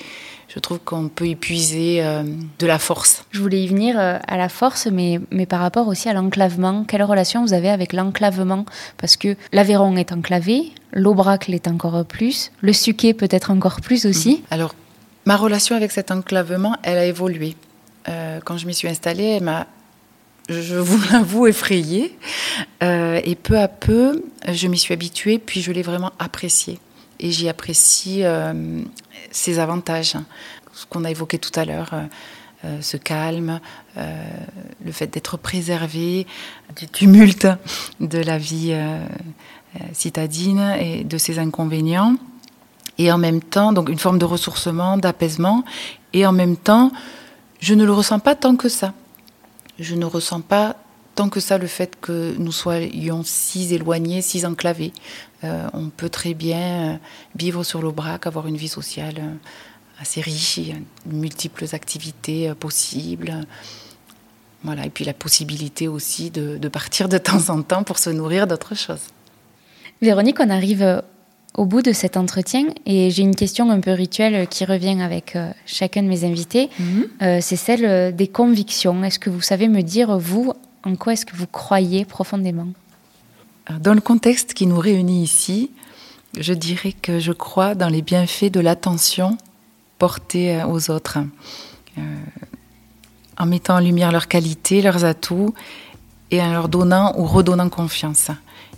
je 0.47 0.59
trouve 0.59 0.79
qu'on 0.79 1.09
peut 1.09 1.27
y 1.27 1.35
puiser 1.35 2.03
euh, 2.03 2.23
de 2.59 2.67
la 2.67 2.77
force. 2.77 3.25
Je 3.31 3.41
voulais 3.41 3.63
y 3.63 3.67
venir 3.67 3.97
à 3.97 4.37
la 4.37 4.49
force, 4.49 4.85
mais, 4.85 5.19
mais 5.31 5.47
par 5.47 5.59
rapport 5.59 5.87
aussi 5.87 6.09
à 6.09 6.13
l'enclavement. 6.13 6.85
Quelle 6.87 7.03
relation 7.03 7.43
vous 7.43 7.53
avez 7.53 7.69
avec 7.69 7.91
l'enclavement? 7.91 8.65
Parce 8.97 9.17
que 9.17 9.35
l'Aveyron 9.51 9.95
est 9.95 10.11
enclavé, 10.11 10.71
l'Aubrac 10.91 11.47
l'est 11.47 11.67
encore 11.67 12.05
plus, 12.05 12.51
le 12.61 12.71
Suquet 12.71 13.15
peut-être 13.15 13.49
encore 13.49 13.81
plus 13.81 14.05
aussi. 14.05 14.43
Alors, 14.51 14.75
ma 15.25 15.37
relation 15.37 15.75
avec 15.75 15.91
cet 15.91 16.11
enclavement, 16.11 16.75
elle 16.83 16.99
a 16.99 17.05
évolué. 17.05 17.55
Quand 18.43 18.57
je 18.57 18.67
m'y 18.67 18.73
suis 18.73 18.89
installée, 18.89 19.37
elle 19.37 19.43
m'a, 19.43 19.65
je 20.49 20.75
vous 20.75 20.99
l'avoue, 21.11 21.47
effrayée. 21.47 22.17
Euh, 22.81 23.21
et 23.23 23.35
peu 23.35 23.57
à 23.57 23.67
peu, 23.67 24.23
je 24.51 24.67
m'y 24.67 24.77
suis 24.77 24.93
habituée, 24.93 25.39
puis 25.39 25.61
je 25.61 25.71
l'ai 25.71 25.83
vraiment 25.83 26.11
apprécié. 26.19 26.79
Et 27.19 27.31
j'y 27.31 27.47
apprécie 27.49 28.23
euh, 28.23 28.81
ses 29.31 29.59
avantages, 29.59 30.15
ce 30.73 30.85
qu'on 30.85 31.05
a 31.05 31.11
évoqué 31.11 31.37
tout 31.37 31.57
à 31.57 31.65
l'heure. 31.65 31.89
euh, 31.93 32.03
euh, 32.65 32.81
ce 32.81 32.95
calme, 32.95 33.59
euh, 33.97 34.23
le 34.85 34.91
fait 34.93 35.07
d'être 35.07 35.35
préservé 35.35 36.25
du 36.77 36.87
tumulte 36.87 37.45
de 37.99 38.19
la 38.19 38.37
vie 38.37 38.69
euh, 38.71 38.99
citadine 39.91 40.73
et 40.79 41.03
de 41.03 41.17
ses 41.17 41.39
inconvénients 41.39 42.15
et 42.97 43.11
en 43.11 43.17
même 43.17 43.41
temps, 43.41 43.73
donc 43.73 43.89
une 43.89 43.99
forme 43.99 44.17
de 44.17 44.23
ressourcement, 44.23 44.97
d'apaisement, 44.97 45.65
et 46.13 46.25
en 46.25 46.31
même 46.31 46.55
temps, 46.55 46.93
je 47.59 47.73
ne 47.73 47.83
le 47.83 47.91
ressens 47.91 48.19
pas 48.19 48.35
tant 48.35 48.55
que 48.55 48.69
ça. 48.69 48.93
Je 49.83 49.95
ne 49.95 50.05
ressens 50.05 50.39
pas 50.39 50.77
tant 51.13 51.27
que 51.27 51.41
ça 51.41 51.57
le 51.57 51.67
fait 51.67 51.99
que 51.99 52.33
nous 52.37 52.53
soyons 52.53 53.21
si 53.25 53.73
éloignés, 53.73 54.21
si 54.21 54.45
enclavés. 54.45 54.93
Euh, 55.43 55.67
on 55.73 55.89
peut 55.89 56.07
très 56.07 56.33
bien 56.33 56.93
euh, 56.93 56.97
vivre 57.35 57.65
sur 57.65 57.81
l'Aubrac, 57.81 58.25
avoir 58.25 58.47
une 58.47 58.55
vie 58.55 58.69
sociale 58.69 59.15
euh, 59.19 59.33
assez 59.99 60.21
riche, 60.21 60.61
multiples 61.05 61.65
activités 61.73 62.53
possibles. 62.55 63.45
Voilà, 64.63 64.85
et 64.85 64.89
puis 64.89 65.03
la 65.03 65.13
possibilité 65.13 65.89
aussi 65.89 66.31
de, 66.31 66.57
de 66.57 66.67
partir 66.69 67.09
de 67.09 67.17
temps 67.17 67.49
en 67.49 67.61
temps 67.61 67.83
pour 67.83 67.99
se 67.99 68.09
nourrir 68.09 68.47
d'autres 68.47 68.75
choses. 68.75 69.07
Véronique, 70.01 70.39
on 70.39 70.49
arrive 70.49 71.03
au 71.53 71.65
bout 71.65 71.81
de 71.81 71.91
cet 71.91 72.17
entretien 72.17 72.65
et 72.85 73.11
j'ai 73.11 73.23
une 73.23 73.35
question 73.35 73.69
un 73.69 73.79
peu 73.79 73.91
rituelle 73.91 74.47
qui 74.47 74.65
revient 74.65 75.01
avec 75.01 75.35
euh, 75.35 75.51
chacun 75.65 76.03
de 76.03 76.07
mes 76.07 76.23
invités. 76.23 76.69
Euh, 77.21 77.39
c'est 77.41 77.55
celle 77.55 77.85
euh, 77.85 78.11
des 78.11 78.27
convictions. 78.27 79.03
Est-ce 79.03 79.19
que 79.19 79.29
vous 79.29 79.41
savez 79.41 79.67
me 79.67 79.81
dire, 79.81 80.17
vous, 80.17 80.53
en 80.83 80.95
quoi 80.95 81.13
est-ce 81.13 81.25
que 81.25 81.35
vous 81.35 81.47
croyez 81.47 82.05
profondément? 82.05 82.67
Dans 83.79 83.93
le 83.93 84.01
contexte 84.01 84.53
qui 84.53 84.65
nous 84.65 84.79
réunit 84.79 85.23
ici, 85.23 85.71
je 86.37 86.53
dirais 86.53 86.93
que 86.93 87.19
je 87.19 87.31
crois 87.31 87.75
dans 87.75 87.87
les 87.87 88.01
bienfaits 88.01 88.51
de 88.51 88.59
l'attention 88.59 89.37
portée 89.99 90.63
aux 90.67 90.89
autres, 90.89 91.19
Euh, 91.97 92.01
en 93.37 93.45
mettant 93.45 93.75
en 93.75 93.79
lumière 93.79 94.11
leurs 94.11 94.27
qualités, 94.27 94.81
leurs 94.81 95.05
atouts, 95.05 95.53
et 96.31 96.41
en 96.41 96.51
leur 96.51 96.67
donnant 96.69 97.13
ou 97.19 97.25
redonnant 97.25 97.69
confiance, 97.69 98.31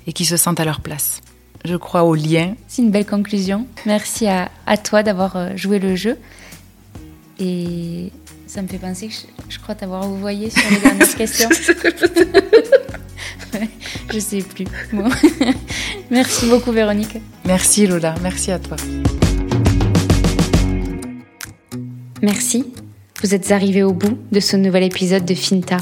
et 0.06 0.12
qui 0.12 0.26
se 0.26 0.36
sentent 0.36 0.60
à 0.60 0.66
leur 0.66 0.82
place. 0.82 1.22
Je 1.66 1.76
crois 1.76 2.04
aux 2.04 2.16
liens. 2.16 2.56
C'est 2.68 2.84
une 2.84 2.92
belle 2.92 3.06
conclusion. 3.06 3.66
Merci 3.86 4.28
à, 4.28 4.52
à 4.68 4.78
toi 4.78 5.02
d'avoir 5.02 5.36
euh, 5.36 5.50
joué 5.56 5.80
le 5.80 5.96
jeu. 5.96 6.18
Et 7.40 8.12
ça 8.46 8.62
me 8.62 8.68
fait 8.68 8.78
penser 8.78 9.08
que 9.08 9.14
je, 9.14 9.56
je 9.56 9.60
crois 9.60 9.74
t'avoir 9.76 10.06
envoyé 10.06 10.50
sur 10.52 10.62
les 10.70 10.78
dernières 10.78 11.16
questions. 11.18 11.50
Je 14.14 14.20
sais 14.20 14.40
plus. 14.40 14.66
Bon. 14.94 15.10
Merci 16.12 16.48
beaucoup 16.50 16.72
Véronique. 16.72 17.18
Merci 17.46 17.88
Lola, 17.88 18.16
merci 18.22 18.52
à 18.52 18.60
toi. 18.60 18.78
Merci. 22.22 22.66
Vous 23.24 23.34
êtes 23.34 23.52
arrivés 23.52 23.84
au 23.84 23.94
bout 23.94 24.18
de 24.32 24.40
ce 24.40 24.56
nouvel 24.56 24.84
épisode 24.84 25.26
de 25.26 25.34
Finta. 25.34 25.78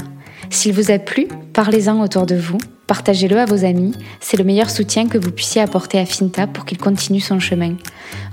S'il 0.50 0.74
vous 0.74 0.92
a 0.92 1.00
plu, 1.00 1.28
parlez-en 1.54 2.00
autour 2.02 2.26
de 2.26 2.36
vous 2.36 2.58
Partagez-le 2.88 3.40
à 3.40 3.46
vos 3.46 3.64
amis, 3.64 3.94
c'est 4.20 4.36
le 4.36 4.44
meilleur 4.44 4.70
soutien 4.70 5.08
que 5.08 5.18
vous 5.18 5.32
puissiez 5.32 5.62
apporter 5.62 6.00
à 6.00 6.06
Finta 6.06 6.48
pour 6.48 6.66
qu'il 6.66 6.78
continue 6.78 7.22
son 7.22 7.40
chemin. 7.40 7.76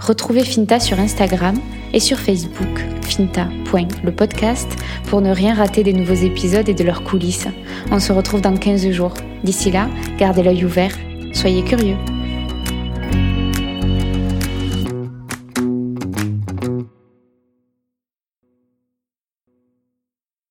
Retrouvez 0.01 0.45
Finta 0.45 0.81
sur 0.81 0.99
Instagram 0.99 1.57
et 1.93 2.01
sur 2.01 2.19
Facebook, 2.19 2.85
finta.lepodcast, 3.03 4.69
pour 5.07 5.21
ne 5.21 5.31
rien 5.31 5.55
rater 5.55 5.85
des 5.85 5.93
nouveaux 5.93 6.15
épisodes 6.15 6.69
et 6.69 6.75
de 6.75 6.85
leurs 6.85 7.05
coulisses. 7.05 7.47
On 7.93 8.01
se 8.01 8.13
retrouve 8.13 8.41
dans 8.41 8.57
15 8.57 8.91
jours. 8.91 9.15
D'ici 9.45 9.71
là, 9.71 9.89
gardez 10.19 10.43
l'œil 10.43 10.65
ouvert, 10.65 10.97
soyez 11.33 11.63
curieux. 11.63 11.97